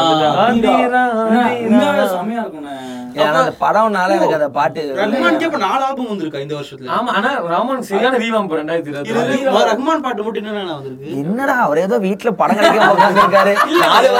[2.13, 2.75] செமையா இருக்கும்ண்ணே.
[3.19, 4.81] ஏன்னா அந்த படம்னால எனக்கு அந்த பாட்டு
[5.47, 6.89] இப்ப நாலு ஆல்பம் வந்திருக்கா இந்த வருஷத்துல?
[6.95, 7.29] ஆமா ஆனா
[7.87, 8.91] சரியான ரீவாம் ரெண்டாயிரத்தி.
[9.03, 9.37] இது
[9.69, 11.13] ரஹ்மான் பாட்டு மட்டும் என்னென்ன வந்திருக்கு?
[11.21, 13.53] என்னடா அவர் ஏதோ வீட்டுல படம் கிடைக்க உட்காந்துருக்காரு
[13.85, 14.11] நாலு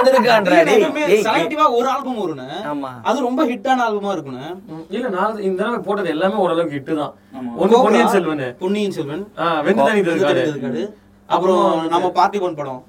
[1.26, 2.92] செலக்டிவா ஒரு ஆல்பம் வரும்னு ஆமா.
[3.10, 4.48] அது ரொம்ப ஹிட்டான ஆல்பமா இருக்கும்னு
[4.92, 7.14] இல்ல நான் இந்த தடவை போட்டது எல்லாமே ஓரளவுக்கு ஹிட்டு தான்.
[7.38, 8.56] பொன்னியின் செல்வன்.
[8.60, 9.24] பொன்னியின் செல்வன்.
[9.64, 10.90] வெந்து தனி இருக்காரு?
[11.26, 12.84] அப்புறம் நம்ம பார்த்திபன் படம்.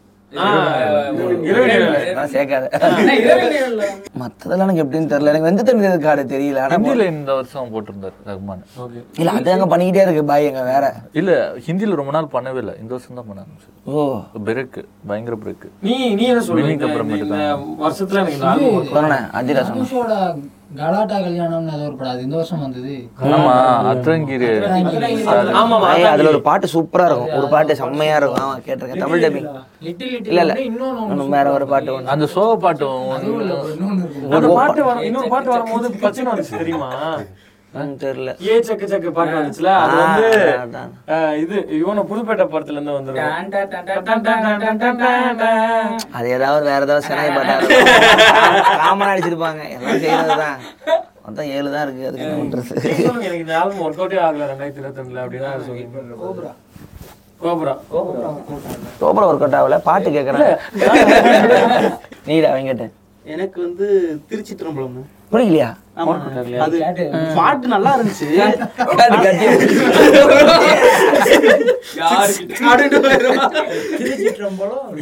[4.18, 5.26] மத்ததெல்லாம் எனக்கு எப்படின்னு தெரியல.
[5.26, 6.60] எனக்கு வெந்து தெரிஞ்சது கார்டு தெரியல.
[6.60, 8.62] ஆனா ஹிந்தில இந்த வருஷம் போட்டிருந்தாரு ரஹ்மான்
[9.16, 10.94] இல்ல அது அங்க பண்ணிக்கிட்டே இருக்கு பாய் எங்க வேற.
[11.12, 12.74] இல்ல ஹிந்தில ரொம்ப நாள் பண்ணவே இல்லை.
[12.80, 14.20] இந்த வருஷம் தான் பண்ண ஆரம்பிச்சு ஓ.
[14.44, 18.38] பிரேக் பயங்கர பிரேக் நீ நீ என்ன சொல்ற Winning இந்த- அப்புறமேட்டு இந்த வருஷத்துல எனக்கு
[20.68, 22.10] கலாட்டா கல்யாணம்னு ஏதோ ஒரு படம்.
[22.14, 22.94] அது இந்த வருஷம் வந்தது.
[23.36, 23.52] ஆமா
[23.92, 24.48] அத்ரங்கிரி
[25.60, 27.32] ஆமா பாய் அதுல ஒரு பாட்டு சூப்பரா இருக்கும்.
[27.38, 28.42] ஒரு பாட்டு செம்மையா இருக்கும்.
[28.44, 29.02] ஆமா கேட்டிருக்கேன்.
[29.04, 29.48] தமிழ் டப்பிங்
[29.86, 30.54] லிட்டில் இல்ல இல்ல.
[30.68, 32.88] இன்னொன்னு இன்னும் வேற ஒரு பாட்டு அந்த சோக பாட்டு
[34.36, 36.90] அந்த பாட்டு வர இன்னொரு பாட்டு வரும்போது பிரச்சனை வந்துச்சு தெரியுமா?
[37.98, 40.28] தெரியல ஏ சக்கு சக்கு பாட்டு வந்துச்சுல அது வந்து
[41.42, 43.24] இது இவன புதுப்பேட்டை படத்துல இருந்து வந்துரும்
[46.14, 47.56] அது ஏதாவது வேற ஏதாவது சினாய் பாட்டா
[48.78, 50.58] காமனா அடிச்சிருப்பாங்க எல்லாம் செய்யறதுதான்
[51.24, 52.74] மொத்தம் ஏழு இருக்கு அதுக்கு பண்றது
[53.20, 55.84] எனக்கு இந்த ஒர்க் அவுட்டே ஆகல ரெண்டாயிரத்தி இருபத்தி ரெண்டுல அப்படின்னா சொல்லி
[56.22, 56.52] கோபுரா
[57.40, 57.74] கோபுரா
[59.00, 60.56] கோபுரா ஒர்க் அவுட் ஆகல பாட்டு கேட்கறேன்
[62.28, 62.88] நீடா வெங்கட்ட
[63.24, 63.86] எனக்கு வந்து
[64.28, 65.68] திருச்சி திரும்பலம்னு புரியலையா?
[66.64, 66.76] அது
[67.36, 68.28] பாட்டு நல்லா இருந்துச்சு.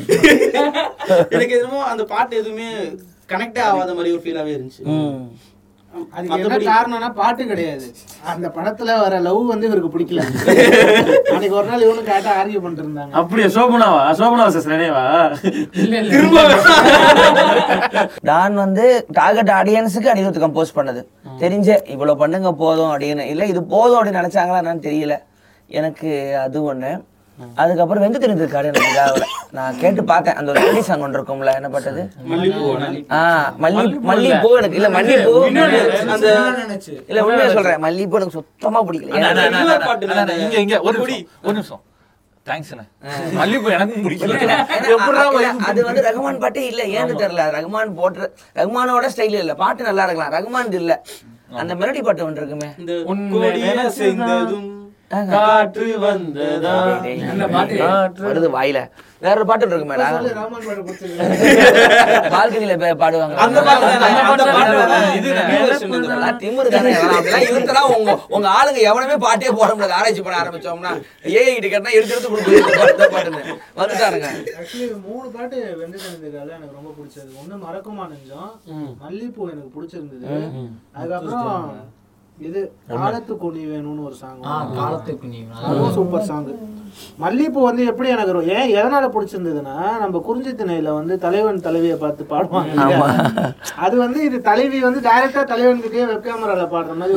[1.34, 2.68] எனக்கு எதுவும் அந்த பாட்டு எதுவுமே
[3.28, 4.82] கனெக்டே ஆகாத மாதிரி ஒரு ஃபீலாவே இருந்துச்சு.
[6.14, 7.86] அதுக்கு என்ன காரணம்னா பாட்டு கிடையாது.
[8.32, 10.22] அந்த படத்துல வர லவ் வந்து இவருக்கு பிடிக்கல.
[11.34, 14.02] அன்னைக்கு ஒரு நாள் இவனும் கேட்டா ஆர்கியூ பண்ணிட்டு இருந்தாங்க அப்படியே சோபனாவா?
[14.20, 15.04] சோபனா சிஸ் நினைவா
[18.30, 18.86] டான் வந்து
[19.20, 21.02] டார்கெட் ஆடியன்ஸுக்கு அனிருத் கம்போஸ் பண்ணது.
[21.42, 23.26] தெரிஞ்ச இவ்வளவு பண்ணுங்க போதும் அப்படின்னு.
[23.34, 25.16] இல்ல இது போதும் அப்படின்னு நினைச்சாங்களா என்னன்னு தெரியல.
[25.80, 26.10] எனக்கு
[26.44, 26.90] அது ஒண்ணு.
[27.62, 28.92] அதுக்கப்புறம் வெந்து தெரிஞ்சிருக்காரு எனக்கு
[29.56, 30.36] நான் கேட்டு பார்த்தேன்.
[30.38, 32.02] அந்த ஒரு மல்லி சாங் ஒன்று இருக்கும்ல என்ன பட்டது?
[33.16, 33.20] ஆ
[33.64, 35.32] மல்லி மல்லிப்பூ எனக்கு இல்ல மல்லிப்பூ
[36.14, 36.28] அந்த
[37.10, 37.82] இல்ல உண்மையா சொல்றேன்.
[37.86, 39.12] மல்லிப்பூ எனக்கு சுத்தமா பிடிக்கல.
[40.44, 40.98] இங்க இங்க ஒரு
[41.46, 41.82] ஒரு நிமிஷம்.
[45.68, 46.82] அது வந்து ரகுமான் பாட்டே இல்ல.
[46.96, 47.44] ஏன்னு தெரியல.
[47.56, 48.26] ரகுமான் போட்டு
[48.60, 49.54] ரகுமானோட ஸ்டைல் இல்ல.
[49.62, 50.34] பாட்டு நல்லா இருக்கலாம்.
[50.36, 50.94] ரகுமான் இல்ல.
[51.62, 52.68] அந்த மெலடி பாட்டு ஒன்று இருக்குமே.
[55.10, 56.72] காற்று வந்ததா?
[58.28, 58.78] வருது வாயில.
[59.24, 60.24] வேற ஒரு பாட்டு இருக்கு மேடம்
[62.34, 63.34] பால்கனில பாடுவாங்க.
[63.44, 63.84] அந்த பாட்டு
[67.94, 69.96] உங்க உங்க ஆளுங்க எவனமே பாட்டே போட முடியாது.
[69.98, 70.92] ஆராய்ச்சி பண்ண ஆரம்பிச்சோம்னா
[71.34, 73.42] ஏ கிட்ட கேட்டா எடுத்து எடுத்து கொடுத்து பாட்டுன்னு.
[73.80, 74.28] வந்துட்டானுங்க
[75.08, 76.22] மூணு பாட்டு வெங்கடேசன்
[76.58, 77.30] எனக்கு ரொம்ப பிடிச்சது.
[77.42, 78.52] ஒண்ணு மறக்குமா நெஞ்சம்.
[79.04, 80.26] மல்லிப்பூ எனக்கு பிடிச்சிருந்தது.
[80.98, 81.68] அதுக்கப்புறம்
[82.38, 84.40] இது காலத்துக்கு நீ வேணும்னு ஒரு சாங்
[84.74, 86.48] காலத்துக்கு நீ அதுவும் சூப்பர் சாங்
[87.22, 93.02] மல்லிப்பூ வந்து எப்படி எனக்கு ஏன் எதனால பிடிச்சிருந்ததுன்னா நம்ம குறிஞ்சி திணையில வந்து தலைவன் தலைவியை பார்த்து பாடுவாங்க?
[93.78, 97.14] அது வந்து இது தலைவி வந்து டைரக்டா தலைவன் கிட்டயே வெப் கேமரால பாடுற மாதிரி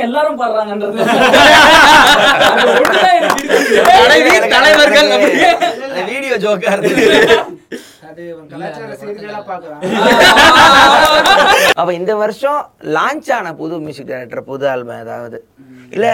[0.06, 1.00] எல்லாரும் பாடுறாங்கன்றது.
[4.54, 5.10] தலைவர்கள்
[6.10, 7.59] வீடியோ ஜோக்கா இருக்கு
[8.20, 9.38] அது கலாச்சார செய்திகளா
[11.80, 12.60] அப்ப இந்த வருஷம்
[12.96, 15.38] லான்ச் ஆன புது மியூசிக் டைரக்டர் புது ஆல்பம் ஏதாவது?
[15.94, 16.06] இல்ல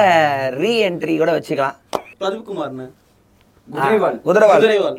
[0.60, 1.76] ரீ என்ட்ரி கூட வச்சுக்கலாம்.
[2.20, 2.86] பிரதீப் குமார்னு
[3.74, 4.18] குதிரைவால்.
[4.26, 4.96] குதிரைவால் குதிரைவால்.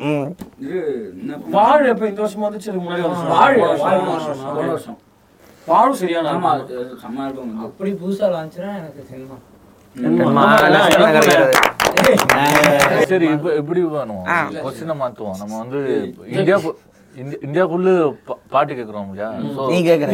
[1.56, 2.70] வாழ் எப்ப இந்த வருஷம் வந்துச்சு?
[2.84, 3.02] முன்னாடி?
[3.34, 4.98] வாழ், போன வருஷம்.
[5.70, 6.50] வாழும் சரியான ஆமா,
[7.04, 7.28] செம்ம.
[7.68, 8.28] அப்படி புதுசா
[8.78, 9.02] எனக்கு.
[13.10, 14.26] சரி இப்ப எப்படி வேணும்
[14.64, 15.38] கொஸ்டினை மாத்துவோம்.
[15.40, 15.80] நம்ம வந்து
[16.36, 16.58] இந்தியா
[17.18, 17.90] இந்தி- இந்தியாக்குள்ள
[18.26, 19.08] பா- பாட்டு கேக்குறோம்
[19.68, 20.10] நீ கேக்குற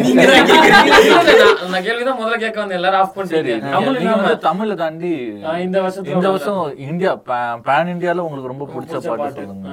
[1.66, 2.78] நான் கேள்விதான் முதல்ல கேட்க வந்தேன்.
[2.78, 5.12] எல்லாரும் ஆஃப் சரி பண்ணிட்டீங்க தமிழ் நீங்க இல்லாம வந்து தமிழை தாண்டி
[5.60, 7.12] இந்த வருஷத்துல இந்த வருஷம் இந்தியா
[7.66, 9.40] பேன் இந்தியால உங்களுக்கு ரொம்ப பிடிச்ச பாட்டு.
[9.40, 9.70] சொல்லுங்க.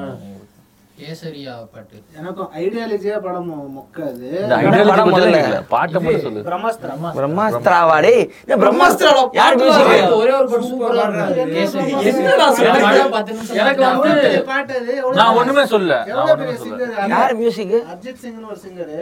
[1.02, 4.28] கேசரியா பாட்டு எனக்கும் ஐடியாலஜியா படம் மொ- மொக்காது.
[4.42, 5.40] இந்த ஐடியாலஜி படம் பத்தி முதல்ல.
[5.44, 6.42] இல்ல, பாட்டை மட்டும் சொல்லு.
[6.44, 7.00] பிரம்மாஸ்திரம்.
[7.18, 7.96] பிரம்மாஸ்திராவா?
[8.02, 12.76] டேய் இந்த பிரம்மாஸ்திரா யார் மியூசிக் ஒரே ஒரு பாட்டு சூப்பரா இருக்கு கேசரி என்னடா சொல்ற?
[12.84, 14.14] படம் பத்து நிமிஷம் எனக்கு வந்து
[14.46, 14.96] பாட்டு அது?
[15.14, 18.96] நான் ஒண்ணுமே சொல்ல நான் எவ்வளவு ஒண்ணுமே பெரிய சொல்ல singer யார் மியூசிக் அர்ஜித் சிங்னு ஒரு சிங்கர்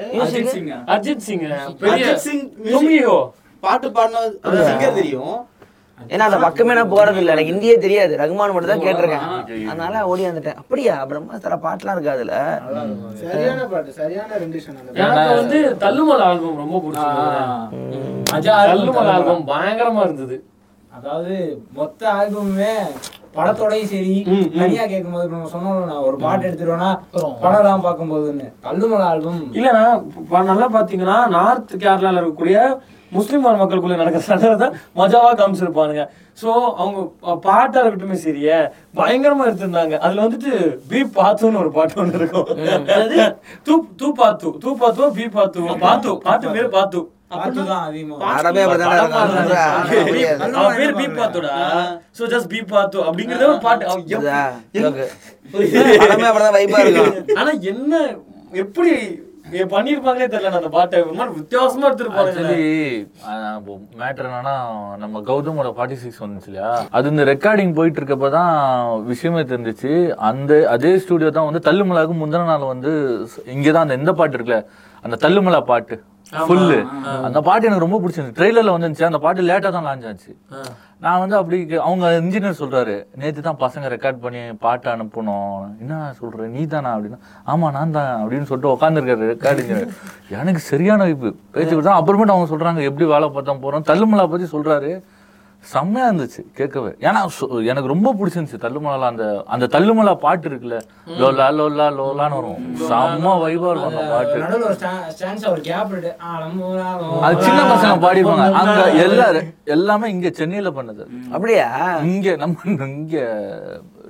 [0.89, 1.45] அஜித் சிங்
[1.79, 2.43] பெரிய சிங்
[3.63, 4.19] பாட்டு பாடின
[4.65, 5.37] சிங்கர் தெரியும்.
[6.07, 8.13] ஏன்னா அந்த பக்கமே நான் போறது இல்ல எனக்கு இந்தியே தெரியாது.
[8.17, 9.25] ரகுமான் மட்டும் தான் கேட்டிருக்கேன்.
[9.69, 10.57] அதனால ஓடி வந்துட்டேன்.
[10.57, 11.05] அப்படியா?
[11.09, 12.35] பிரம்மாஸ்திரா பாட்டுலாம் இருக்கு அதுல?
[13.21, 20.37] சரியான பாட்டு சரியான ரெண்டிஷன் அந்த எனக்கு வந்து தள்ளுமலை ஆல்பம் ரொம்ப பிடிச்சது தள்ளுமலை ஆல்பம் பயங்கரமா இருந்தது.
[20.91, 21.33] அதாவது
[21.73, 22.73] மொத்த ஆல்பமுமே
[23.35, 24.13] படத்தோடயும் சரி.
[24.57, 26.89] தனியா கேட்கும்போது இப்ப நம்ம சொன்னோம் நான் ஒரு பாட்டு எடுத்துருவேன்னா
[27.41, 28.47] படம் எல்லாம் பார்க்கும்போதுன்னு.
[28.63, 29.83] கல்லுமலை ஆல்பம் இல்லனா
[30.29, 32.57] ப- நல்லா பாத்தீங்கன்னா நார்த் கேரளால இருக்கக்கூடிய
[33.17, 36.03] முஸ்லிம் மக்களுக்குள்ள நடக்கிற சண்டை தான் மஜாவா காமிச்சிருப்பானுங்க.
[36.41, 36.49] சோ
[36.81, 36.99] அவங்க
[37.47, 38.57] பாட்டா இருக்கட்டுமே சரியே
[38.99, 39.95] பயங்கரமா எடுத்திருந்தாங்க.
[40.05, 40.51] அதுல வந்துட்டு
[40.91, 42.49] பி பாத்துன்னு ஒரு பாட்டு ஒண்ணு இருக்கும்.
[42.89, 43.19] அதாவது
[43.67, 45.11] தூ தூ பாத்து தூ பாத்து.
[45.19, 45.61] பி பாத்து.
[45.85, 46.99] பாத்து பாட்டு பேரு பாத்து
[53.07, 53.85] அப்படிங்கறத ஒரு பாட்டு.
[57.39, 57.93] ஆனா என்ன
[58.63, 58.93] எப்படி
[59.73, 60.97] பண்ணிருப்பாங்களே தெரியல அந்த பாட்டை
[61.37, 62.31] வித்தியாசமா எடுத்திருப்பாங்க
[64.01, 64.55] மேட்டர் என்னன்னா
[65.03, 66.71] நம்ம கௌதமோட ஃபார்ட்டி சிக்ஸ் வந்துச்சு இல்லையா?
[66.97, 68.51] அது இந்த ரெக்கார்டிங் போயிட்டு இருக்கப்ப தான்
[69.11, 69.91] விஷயமே தெரிஞ்சிச்சு.
[70.29, 72.91] அந்த அதே ஸ்டுடியோ தான் வந்து தள்ளுமலாக்கு முந்தின நாள் வந்து
[73.55, 74.59] இங்கே தான் அந்த எந்த பாட்டு இருக்குல்ல
[75.05, 75.97] அந்த தள்ளுமலா பாட்டு.
[76.31, 76.77] ஃபுல்லு
[77.27, 78.37] அந்த பாட்டு எனக்கு ரொம்ப பிடிச்சிருந்துச்சு.
[78.39, 79.07] ட்ரெய்லர்ல வந்துருந்துச்சு.
[79.09, 80.31] அந்த பாட்டு லேட்டா தான் லான்ச் ஆச்சு.
[81.05, 81.57] நான் வந்து அப்படி
[81.87, 85.53] அவங்க இன்ஜினியர் சொல்றாரு நேத்து தான் பசங்க ரெக்கார்ட் பண்ணி பாட்டு அனுப்பணும்
[85.83, 86.47] என்ன சொல்ற?
[86.55, 86.91] நீ தானா?
[86.95, 87.19] அப்படின்னா.
[87.53, 89.93] ஆமா நான் தான் அப்படின்னு சொல்லிட்டு உட்காந்துருக்காரு ரெக்கார்ட் இன்ஜினியர்
[90.39, 93.87] எனக்கு சரியான வைப்பு பேச்சு தான் அப்புறமேட்டு அவங்க சொல்றாங்க எப்படி வேலை பார்த்தா போறோம்?
[93.91, 94.91] தள்ளுமலா பத்தி சொல்றாரு.
[95.63, 96.91] செம்மையா இருந்துச்சு கேட்கவே.
[97.07, 97.21] ஏன்னா
[97.71, 100.77] எனக்கு ரொம்ப பிடிச்சிருந்துச்சு தள்ளுமலா அந்த அந்த தள்ளுமலா பாட்டு இருக்குல்ல
[101.21, 102.61] லோலா லோலா லோலான்னு வரும்.
[102.89, 104.37] செம்ம வைபா இருக்கும் அந்த பாட்டு.
[107.27, 111.05] அது சின்ன பசங்க பாடிருப்பாங்க அங்க எல்லாரும் எல்லாமே இங்க சென்னையில பண்ணது.
[111.33, 111.67] அப்படியா?
[112.11, 113.17] இங்க நம்ம இங்க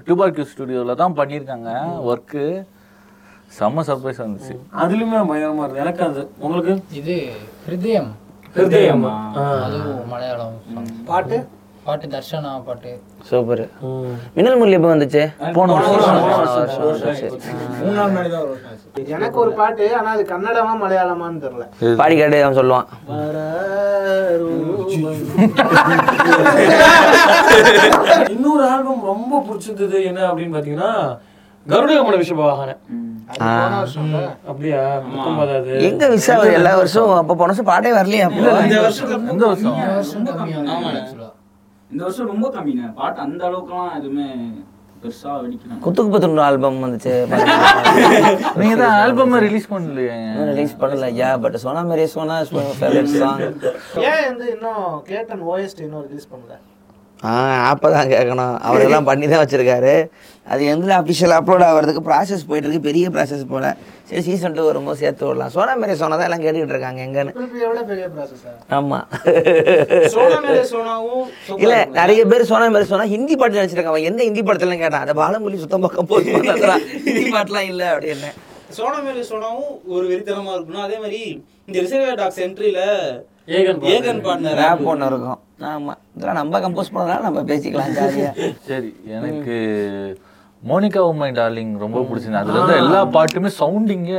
[0.08, 1.72] டியூபார்கியூ ஸ்டுடியோல தான் பண்ணியிருக்காங்க
[2.12, 2.44] ஒர்க்கு
[3.60, 4.56] செம்ம சர்ப்ரைஸ் இருந்துச்சு.
[4.82, 5.84] அதுலயுமே பயங்கரமா இருந்தது.
[5.86, 6.74] எனக்கு அது உங்களுக்கு?
[7.02, 7.16] இது
[7.68, 8.10] ஹிருதயம்.
[8.56, 9.14] ஹிருதயமா?
[9.66, 10.56] அதுவும் மலையாளம்.
[11.10, 11.38] பாட்டு?
[11.86, 12.92] பாட்டு தர்ஷனா பாட்டு.
[13.30, 13.62] சூப்பர்.
[14.36, 15.22] மின்னல் முரளி எப்போ வந்துச்சு?
[15.56, 15.98] போன வருஷம்.
[19.16, 21.66] எனக்கு ஒரு பாட்டு ஆனா அது கன்னடமா மலையாளமான்னு தெரியல.
[22.02, 22.88] பாடி கேட்டு அவன் சொல்லுவான்.
[28.36, 30.92] இன்னொரு ஆல்பம் ரொம்ப பிடிச்சிருந்தது என்ன அப்படின்னு பாத்தீங்கன்னா
[31.66, 32.72] கருடகமல விஷபவாகன.
[34.52, 34.82] அப்படியா?
[35.90, 38.28] எங்க விசா எல்லா வருஷம் அப்ப போன வருஷம் பாட்டே வரலையா.
[38.38, 39.12] இந்த வருஷம்.
[39.34, 40.26] இந்த வருஷம் இந்த வருஷம்.
[41.92, 42.04] இந்த
[42.34, 42.88] ரொம்ப கம்மிங்க.
[43.00, 44.28] பாட்டு அந்த அளவுக்குலாம் எதுவுமே
[45.04, 47.14] பெருசா வெடிக்கணும் குத்துக்கு பத்து ஆல்பம் வந்துச்சு.
[48.62, 50.18] நீங்க தான் ஆல்பம் ரிலீஸ் பண்ணலையே.
[50.50, 51.08] ரிலீஸ் பண்ணல.
[51.22, 52.38] யா பட் சோனா மேரே சோனா
[52.82, 53.44] ஃபேவரட் சாங்
[54.10, 56.56] ஏன் வந்து இன்னும் கேட்டன் ஓஎஸ்டி இன்னும் ரிலீஸ் பண்ணல?
[57.28, 57.32] ஆ
[57.70, 59.94] ஆப்பை தான் கேட்கணும் அவரெல்லாம் பண்ணி தான் வச்சிருக்காரு.
[60.52, 63.66] அது எந்த அஃபிஷியல் அப்லோட் ஆகிறதுக்கு ப்ராசஸ் போயிட்டு இருக்கு பெரிய ப்ராசஸ் போல.
[64.10, 65.52] சரி சீசன் டூ வரும்போது சேர்த்து விடலாம்.
[65.56, 67.00] சோனா மேரே சோனா தான் எல்லாம் கேட்டுக்கிட்டு இருக்காங்க.
[67.08, 67.34] எங்கன்னு?
[67.38, 69.00] திருப்பி எவ்வளவு பெரிய ப்ராசஸா ஆமா.
[70.14, 71.76] சோனா மேலே சோனாவும் super இல்ல.
[72.00, 73.94] நிறைய பேர் சோனா மேரே சோனா ஹிந்தி பாட்டு நினைச்சிருக்காங்க.
[73.96, 75.06] அவன் எந்த ஹிந்தி படத்துல கேட்டான்.
[75.08, 78.32] அந்த பாலமொழி சுத்தம் பக்கம் போய் ஹிந்தி பாட்டுலாம் இல்ல அப்படின்னு.
[78.78, 81.22] சோனா மேலே சோனாவும் ஒரு வெறித்தனமா இருக்கணும் அதே மாதிரி
[81.68, 82.82] இந்த ரிசர்வ் டாக்ஸ் என்ட்ரியில
[83.58, 85.40] ஏகன் ஏகன் பாடின ரேப் ஒன்று இருக்கும்.
[85.72, 85.94] ஆமா.
[86.16, 88.32] இதெல்லாம் நம்ம கம்போஸ் பண்ணதுனால நம்ம பேசிக்கலாம் ஜாலியா.
[88.70, 89.56] சரி எனக்கு
[90.64, 92.42] மோனிகா உமை டார்லிங் ரொம்ப பிடிச்சிருந்தது.
[92.44, 94.14] அதுல இருந்த எல்லா பாட்டுமே சவுண்டிங்க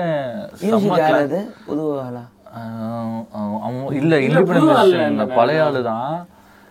[0.62, 2.22] மியூசிக் யாராவது புது ஆளா
[2.58, 6.14] ஆஹ் அவன் அவன் இல்ல இண்டிபெண்டன்ஸ் இல்ல, பழைய ஆளு தான்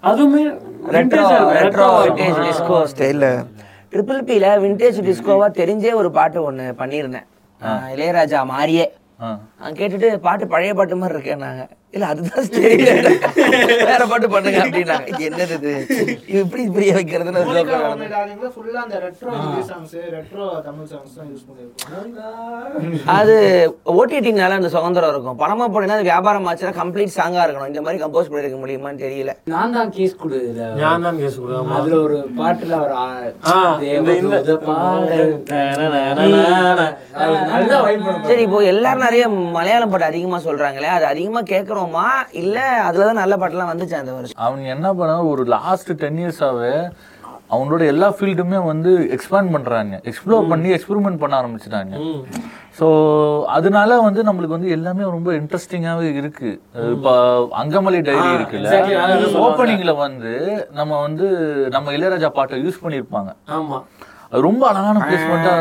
[0.03, 0.41] அதுவுமே
[0.95, 1.24] ரெட்ரோ.
[1.60, 2.38] Retro vintage.
[2.47, 3.28] டிஸ்கோ ஸ்டைல்ல
[3.93, 7.28] ட்ரிபிள் பில விண்டேஜ் டிஸ்கோவா தெரிஞ்சே ஒரு பாட்டு ஒண்ணு பண்ணியிருந்தேன்.
[7.93, 8.41] இளையராஜா.
[9.62, 11.64] நான் கேட்டுட்டு பாட்டு பழைய பாட்டு மாதிரி இருக்கேன் நாங்க
[11.94, 12.82] இல்ல அதுதான் ஸ்டைல்
[13.90, 15.08] வேற பாட்டு பண்ணுங்க அப்படின்னாங்க.
[15.14, 15.72] இது என்னது இது?
[16.30, 17.42] இது இப்படி புரிய வைக்கிறதுன்னு
[23.16, 23.36] அது
[23.96, 25.40] ஓடிடினால அந்த சுதந்திரம் இருக்கும்.
[25.42, 27.72] படமா போனீங்கன்னா அது வியாபாரம் ஆச்சுன்னா கம்ப்ளீட் சாங்கா இருக்கணும்.
[27.72, 29.34] இந்த மாதிரி கம்போஸ் பண்ணிருக்க முடியுமான்னு தெரியல.
[29.56, 30.40] நான் தான் கேஸ் கொடு.
[30.84, 31.58] நான் தான் கேஸ் கொடு.
[31.80, 32.96] அதுல ஒரு பாட்டுல ஒரு.
[38.30, 39.24] சரி இப்போ எல்லாரும் நிறைய
[39.58, 41.42] மலையாளம் பாட்டு அதிகமா சொல்றாங்களே அது அதிகமா
[41.80, 42.08] கேக்குறோமா
[42.42, 42.58] இல்ல
[42.88, 44.42] அதுலதான் நல்ல பாட்டுலாம் வந்துச்சு அந்த வருஷம்?
[44.46, 46.74] அவன் என்ன பண்ண ஒரு லாஸ்ட் டென் இயர்ஸாவே
[47.54, 49.94] அவனோட எல்லா ஃபீல்டுமே வந்து எக்ஸ்பேண்ட் பண்றாங்க.
[50.10, 51.94] எக்ஸ்ப்ளோர் பண்ணி எக்ஸ்பெரிமெண்ட் பண்ண ஆரம்பிச்சிட்டாங்க.
[52.80, 52.88] ஸோ
[53.58, 56.50] அதனால வந்து நம்மளுக்கு வந்து எல்லாமே ரொம்ப இன்ட்ரெஸ்டிங்காகவே இருக்கு.
[56.96, 57.14] இப்போ
[57.62, 58.76] அங்கமலை டைரி இருக்குல்ல?
[59.48, 60.34] ஓப்பனிங்ல வந்து
[60.80, 61.28] நம்ம வந்து
[61.78, 63.34] நம்ம இளையராஜா பாட்டை யூஸ் பண்ணியிருப்பாங்க.
[63.60, 63.80] ஆமா.
[64.32, 65.54] அது ரொம்ப அழகான பிளேஸ்மெண்ட்டா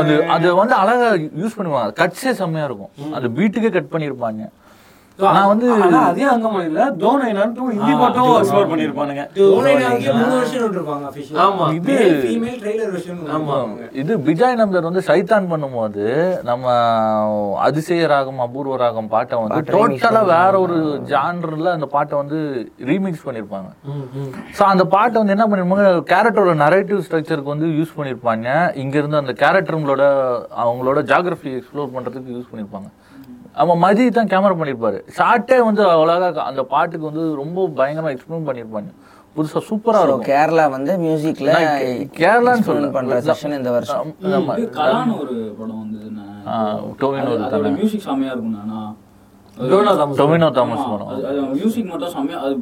[0.00, 1.08] அது அது வந்து அழகா
[1.42, 1.92] யூஸ் பண்ணுவாங்க.
[2.00, 2.92] கட்ஸே செம்மையா இருக்கும்.
[3.16, 4.42] அந்த பீட்டுக்கே கட் பண்ணியிருப்பாங்க.
[5.18, 5.68] நான் வந்து
[6.00, 9.22] அதே அங்கமலையில தோனைனான்ட்டு ஹிந்தி பாட்டும் எக்ஸ்ப்ளோர் பண்ணிருப்பானுங்க.
[11.78, 11.96] இது-.
[14.02, 16.04] இது விஜய் நம்பர் வந்து சைத்தான் பண்ணும்போது
[16.50, 16.64] நம்ம
[17.66, 20.76] அதிசய ராகம் அபூர்வ ராகம் பாட்டை வந்து டோட்டலா வேற ஒரு
[21.12, 22.38] ஜான்ரில் அந்த பாட்டை வந்து
[22.90, 23.68] ரீமிக்ஸ் பண்ணியிருப்பாங்க.
[24.58, 28.46] ஸோ அந்த பாட்டை வந்து என்ன பண்ணிருப்பாங்க கேரக்டரோட நரேட்டிவ் ஸ்ட்ரக்சருக்கு வந்து யூஸ் பண்ணியிருப்பாங்க.
[28.84, 30.04] இங்க இருந்து அந்த கேரக்டருங்களோட
[30.64, 32.88] அவங்களோட ஜாகிரபி எக்ஸ்ப்ளோர் பண்றதுக்கு யூஸ் பண்ணியிருப்பாங்க.
[33.58, 35.00] அவன் மதி தான் கேமரா பண்ணியிருப்பாரு.
[35.18, 38.94] ஷார்ட்டே வந்து அவ்வளோகா அந்த பாட்டுக்கு வந்து ரொம்ப பயங்கரமா எக்ஸ்பிளைன் பண்ணியிருப்பாங்க.
[39.36, 40.22] புதுசா சூப்பரா So, இருக்கும்.
[40.22, 44.14] கேரளா வந்து கே- கேரளான்னு சொல்ல பண்ற செஷன் இந்த வருஷம்.
[44.22, 45.86] கலான்னு ஒரு படம்.
[46.46, 47.68] ஆ, டொவினோ தானே.
[47.68, 48.94] மியூசிக் செம்மையா இருக்கும்ண்ணா.
[49.60, 50.84] டொவினோ தாமஸ்.
[50.90, 51.08] படம்.
[51.08, 52.54] அது- மியூசிக் மட்டும் செம்மையா அது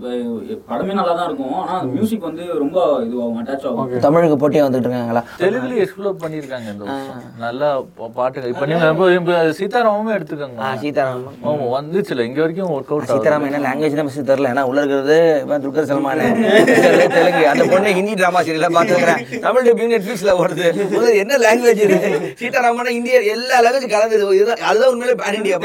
[0.71, 1.55] படமே நல்லா தான் இருக்கும்.
[1.55, 3.99] ஆனா அந்த மியூசிக் வந்து ரொம்ப இதுவாகும் அட்டாச் ஆகும்.
[3.99, 5.23] தமிழுக்கு போட்டியா வந்துட்டு இருக்காங்களா?
[5.39, 7.23] தெலுங்குல எக்ஸ்ப்ளோர் பண்ணிருக்காங்க இந்த வருஷம்.
[7.39, 10.61] நல்லா பா- பாட்டுங்க இப்ப நீங்க சீதாராமமே எடுத்துக்கோங்க.
[10.61, 12.21] ஆ, சீதாராமன் ஆமா வந்துச்சுல.
[12.21, 15.19] இங்க வரைக்கும் ஒர்க் அவுட் சீதாராமன் என்ன லாங்குவேஜ் தான் மிஸ் தெரியல ஏன்னா உள்ள இருக்கிறது
[15.49, 16.15] துல்கர் சல்மான்.
[17.17, 17.49] தெலுங்கு.
[17.49, 20.67] அந்த பொண்ணு ஹிந்தி டிராமா சீரியல பாத்துக்கிறேன் தமிழ் டப்பிங் நெட்ஃபிளிக்ஸ்ல ஓடுது.
[20.91, 22.33] முதல்ல என்ன லாங்குவேஜ் இது?
[22.37, 25.59] சீதாராமன் இந்தியா எல்லா லாங்குவேஜ் கலந்தது இதுதான் அதுதான் உண்மையிலே பேன் இந்தியா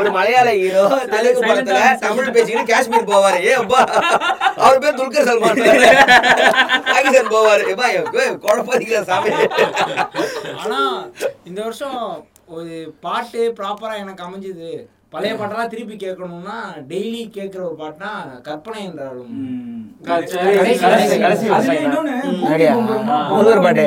[0.00, 3.40] ஒரு மலையாள ஹீரோ தெலுங்கு படத்துல தமிழ் பேசிக்கிட்டு காஷ்மீர் போவாரு.
[3.48, 3.80] ஏ அப்பா
[4.64, 5.60] அவர் பேர் துல்கர் சல்மான்.
[6.92, 7.64] பாகிஸ்தான் போவாரு.
[7.72, 7.88] ஏப்பா,
[8.44, 9.32] குழப்பாதீங்களா சாமி.
[10.62, 10.80] ஆனா
[11.50, 12.00] இந்த வருஷம்
[12.56, 12.74] ஒரு
[13.04, 14.70] பாட்டு ப்ராப்பரா எனக்கு அமைஞ்சது.
[15.14, 16.54] பழைய பாட்டெல்லாம் திருப்பி கேட்கணும்னா
[16.90, 18.10] டெய்லி கேட்கிற ஒரு பாட்டுனா
[18.42, 19.34] கற்பனை என்றாலும்?
[23.30, 23.84] முருகர் பாட்டு.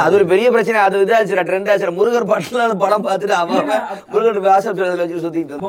[0.00, 0.80] அது ஒரு பெரிய பிரச்சனை.
[0.80, 3.70] அது இதாச்சுடா ட்ரெண்ட் முருகர் பாட்டுலாம் அந்த படம் பார்த்துட்டு அவன்
[4.12, 5.60] முருகர் வாசல் வச்சு சுத்திட்டு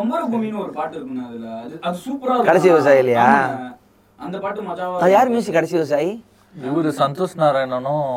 [0.64, 1.48] ஒரு பாட்டு அதுல.
[1.82, 3.28] அது சூப்பரா கடைசி விவசாயி இல்லையா?
[3.36, 3.70] ஆமாண்ணே.
[4.20, 6.12] அந்த பாட்டு மஜாவா அது யார் மியூசிக் கடைசி விவசாயி?
[6.56, 8.08] இவரு சந்தோஷ் நாராயணனும்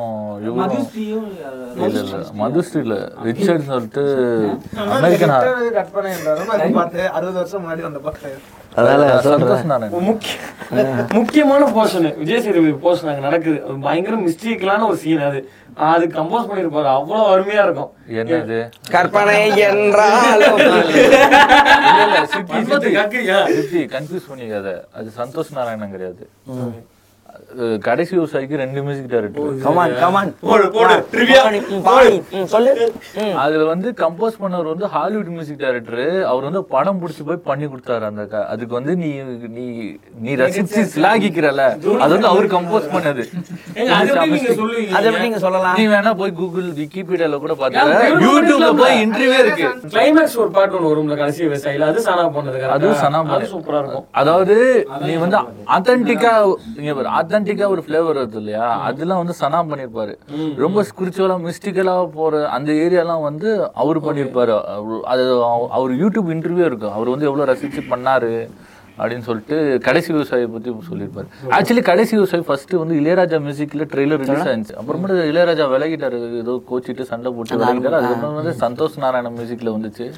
[0.44, 1.26] இவரும் மதுஸ்ரீயும்
[1.74, 4.04] இல்ல இல்ல மதுஸ்ரீ இல்ல ரிச்சர்ட் சொல்லிட்டு
[4.96, 5.34] அமெரிக்கன்
[7.16, 8.30] அறுபது வருஷம் முன்னாடி வந்த பாட்டு
[8.78, 10.06] அதனால சந்தோஷ் நாராயணன்.
[10.08, 10.38] முக்கிய
[11.18, 13.58] முக்கியமான போர்ஷன் விஜய் சேதுபதி போர்ஷன் அங்க நடக்குது.
[13.84, 15.40] பயங்கர மிஸ்டேக்கலான ஒரு சீன் அது.
[15.90, 17.92] அது கம்போஸ் பண்ணிருப்பாரு அவ்வளவு அருமையா இருக்கும்.
[18.22, 18.58] என்னது?
[18.94, 19.36] கற்பனை?
[22.32, 24.68] சிட்டி கன்ஃபியூஸ் பண்ணிக்காத.
[24.98, 26.26] அது சந்தோஷ் நாராயணன் கிடையாது.
[27.36, 30.96] அது கடைசி விவசாயிக்கு ரெண்டு மியூசிக் டைரக்டர் கமான் கமான் போடு, போடு.
[31.86, 32.14] பாடி.
[32.34, 32.72] ம், சொல்லு.
[33.42, 38.06] அதுல வந்து கம்போஸ் பண்ணவர் வந்து ஹாலிவுட் மியூசிக் டைரக்டர் அவர் வந்து படம் பிடிச்சி போய் பண்ணி கொடுத்தாரு
[38.08, 38.22] அந்த
[38.52, 39.10] அதுக்கு வந்து நீ
[39.56, 39.64] நீ
[40.20, 41.64] நீ ரசிச்சு சிலாகிக்கிறல
[41.98, 43.24] அது வந்து அவர் கம்போஸ் பண்ணது.
[43.92, 44.96] அது எப்படி நீங்க?
[44.98, 45.76] அதை நீங்க சொல்லலாம்?
[45.78, 48.96] நீ வேணா போய் கூகுள் விக்கிபீடியால கூட வெறும் யூடியூப்ல போய்.
[49.04, 49.66] இன்டர்வியூ இருக்கு.
[49.92, 52.72] கிளைமேக்ஸ் ஒரு பாட்டு ஒன்று வரும்ல கடைசி விவசாயில அது சனா பண்ணது ஆ?
[52.76, 54.06] அதுவும் சனா அது சூப்பரா இருக்கும்.
[54.20, 54.56] அதாவது
[55.04, 55.38] நீ வந்து
[55.76, 56.34] ஆத்தென்டிக்கா
[57.24, 58.80] ஆத்தென்டிக்கா ஒரு ஃபிளேவர் வருது இல்லையா?
[58.80, 60.14] அதெல்லாம் வந்து சனா பண்ணிருப்பாரு.
[60.56, 64.62] ரொம்ப ஸ்பிரிச்சுவலா மிஸ்டிக்கலா போற அந்த ஏரியாலாம் வந்து அவர் பண்ணிருப்பாரு.
[64.78, 68.48] அவரு- அது அவ- அவர் யூடியூப் இன்டர்வியூ இருக்கு அவர் வந்து எவ்வளவு ரசிச்சு பண்ணாரு
[68.98, 74.28] அப்படின்னு சொல்லிட்டு கடைசி விவசாயியை பத்தி சொல்லியிருப்பாரு ஆக்சுவலி கடைசி விவசாயி ஃபர்ஸ்ட் வந்து இளையராஜா மியூசிக்ல ட்ரெய்லர் ரிலீஸ்
[74.28, 76.36] ஆயிருச்சு அப்புறமேட்டு இளையராஜா விலகிட்டாரு.
[76.36, 77.92] ஏதோ கோச்சிட்டு சண்டை போட்டு விலகிட்டாரு.
[77.92, 80.12] அதுக்கப்புறம் வந்து சந்தோஷ் நாராயணன் மியூசிக்ல வந்துச்சு.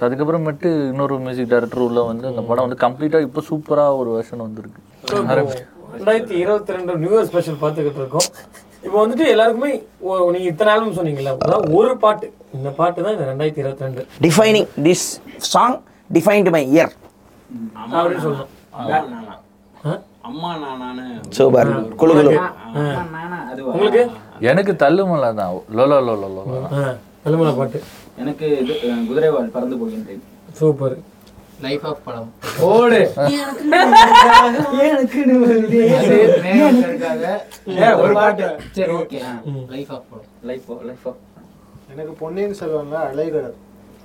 [0.00, 4.36] ஸோ அதுக்கப்புறமேட்டு இன்னொரு மியூசிக் டைரக்டர் உள்ள வந்து அந்த படம் வந்து கம்ப்ளீட்டா இப்போ சூப்பரா ஒரு வெர்ஷன்
[4.36, 4.80] வந்திருக்கு.
[5.96, 8.28] ரெண்டாயிரத்தி இருபத்தி ரெண்டு நியூ இயர் ஸ்பெஷல் பார்த்துக்கிட்டு இருக்கோம்.
[8.86, 9.72] இப்போ வந்துட்டு எல்லாருக்குமே
[10.34, 12.26] நீங்க இத்தனை ஆல்பம் சொன்னீங்கல்ல அதாவது ஒரு பாட்டு.
[12.58, 15.06] இந்த பாட்டு தான் இந்த ரெண்டாயிரத்தி இருபத்தி ரெண்டு defining this
[15.52, 15.78] song
[16.16, 16.92] defined my year
[17.84, 19.32] அப்படின்னு
[20.28, 21.02] அம்மா நானானு
[21.38, 21.70] சூப்பர்.
[22.00, 22.12] குழு
[23.72, 24.04] உங்களுக்கு?
[24.50, 25.56] எனக்கு தள்ளுமலை தான்.
[25.78, 27.78] லோலோ லோலோ பாட்டு.
[28.22, 28.46] எனக்கு
[29.08, 30.22] குதிரைவால் பறந்து போகின்றேன்
[30.60, 30.96] சூப்பர்.
[31.60, 32.32] லைஃப் ஆஃப் படம்.
[32.60, 33.12] ஓடு.
[33.16, 33.36] அது
[36.44, 37.40] மேகத்திற்காக
[37.78, 38.56] ஏன் ஒரு பாட்டு.
[38.72, 39.20] சரி ஓகே
[39.68, 40.26] லைஃப் ஆஃப் படம்.
[40.42, 41.08] லைஃப் லைஃப்
[41.92, 43.54] எனக்கு பொன்னியின் செல்வன்ல அலைகடல்.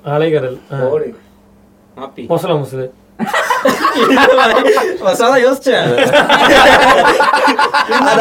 [0.06, 0.58] அலைகடல்.
[0.90, 1.16] ஓடு.
[1.98, 2.90] மாப்பி மொசல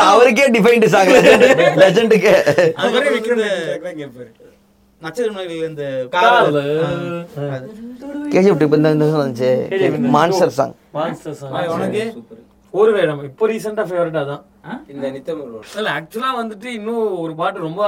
[0.09, 1.09] அவருக்கே டிஃபைன்டு சாங்
[1.83, 2.35] லெஜெண்டுக்கே
[8.33, 9.51] கேஜிஎஃப் இந்த இந்த song வந்துச்சு
[10.17, 10.75] மான்ஸ்டர் சாங்.
[10.97, 11.55] Monster song.
[11.77, 12.05] உனக்கு?
[12.75, 13.21] ஒரு வேடம்.
[13.29, 14.43] இப்போ ரீசெண்டா ஃபேவரட் அதான்.
[14.93, 15.43] இந்த நித்தம்
[15.79, 17.83] இல்ல ஆக்சுவலா வந்துட்டு இன்னும் ஒரு பாட்டு ரொம்ப.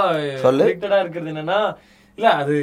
[0.47, 1.59] ரிலேட்டடா இருக்கிறது என்னன்னா
[2.19, 2.55] இல்ல அது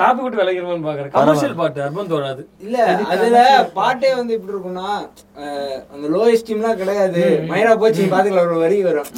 [0.00, 1.12] டாபிக் விட்டு விளைகிறோம்னு பாக்குறேன்.
[1.14, 2.76] கமர்ஷியல் பாட்டு அர்பன் தோறாது இல்ல
[3.12, 3.38] அதுல
[3.78, 4.88] பாட்டே வந்து எப்படி இருக்கும்னா
[5.94, 7.22] அந்த லோயஸ்ட் டீம்லாம் கிடையாது.
[7.50, 9.10] மயிரா போச்சு பாத்துக்கல ஒரு வரி வரும்.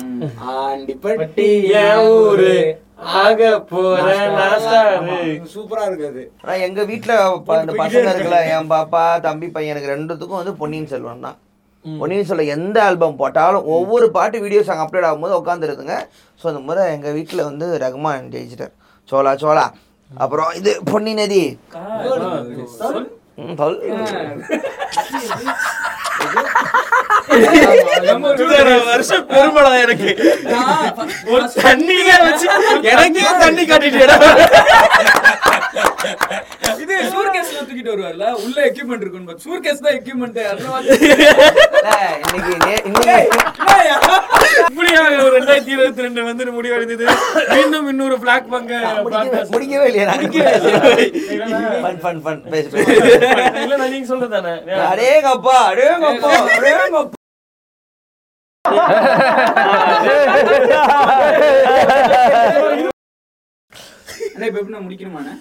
[0.54, 1.48] ஆண்டிப்பட்டி
[1.82, 2.54] என் ஊரு.
[3.20, 5.14] ஆக போற நாசாரு
[5.52, 7.12] சூப்பரா இருக்காது ஆனா எங்க வீட்ல
[7.46, 11.38] ப- இந்த பசங்க இருக்குல்ல என் பாப்பா தம்பி பையன் எனக்கு ரெண்டுத்துக்கும் வந்து பொன்னியின் செல்வன் தான்
[11.84, 15.96] பொன்னியின் செல்வன் எந்த ஆல்பம் போட்டாலும் ஒவ்வொரு பாட்டு வீடியோ சாங் அப்லோட் ஆகும்போது உட்காந்துருக்குங்க
[16.40, 18.74] ஸோ அந்த முறை எங்க வீட்ல வந்து ரகுமான் ஜெயிச்சிட்டார்
[19.08, 19.66] சோலா சோலா
[20.10, 21.42] அப்புறம் இது பொன்னி நதி.
[28.86, 30.10] வருஷம் பெருமளா எனக்கு
[31.30, 32.46] ஒரு தண்ணியில வச்சு
[32.90, 34.06] எனக்கே தண்ணி காட்டிட்டு
[36.82, 41.90] இது சூர்கேஸ்ல தூக்கிட்டு வருவார்ல உள்ள எக்யூப்மெண்ட் இருக்கும் சூர்கேஸ் தான் எக்யூப்மெண்ட் இல்ல,
[42.22, 43.16] இன்னைக்கு நே- இன்னைக்கு
[44.64, 47.06] இப்படியா ஒரு ரெண்டாயிரத்தி இருபத்தி ரெண்டு வந்து முடிவடைந்தது
[47.52, 48.72] மீண்டும் இன்னொரு பிளாக் பங்க
[49.52, 50.06] முடிக்கவே இல்லையா
[53.64, 54.54] இல்ல நீங்க சொல்றதானே
[54.86, 57.16] அடேங்கப்பா அடேங்கப்பா அடேங்கப்பா
[64.40, 65.34] இப்ப எப்படி நான் முடிக்கணுமாண்ணே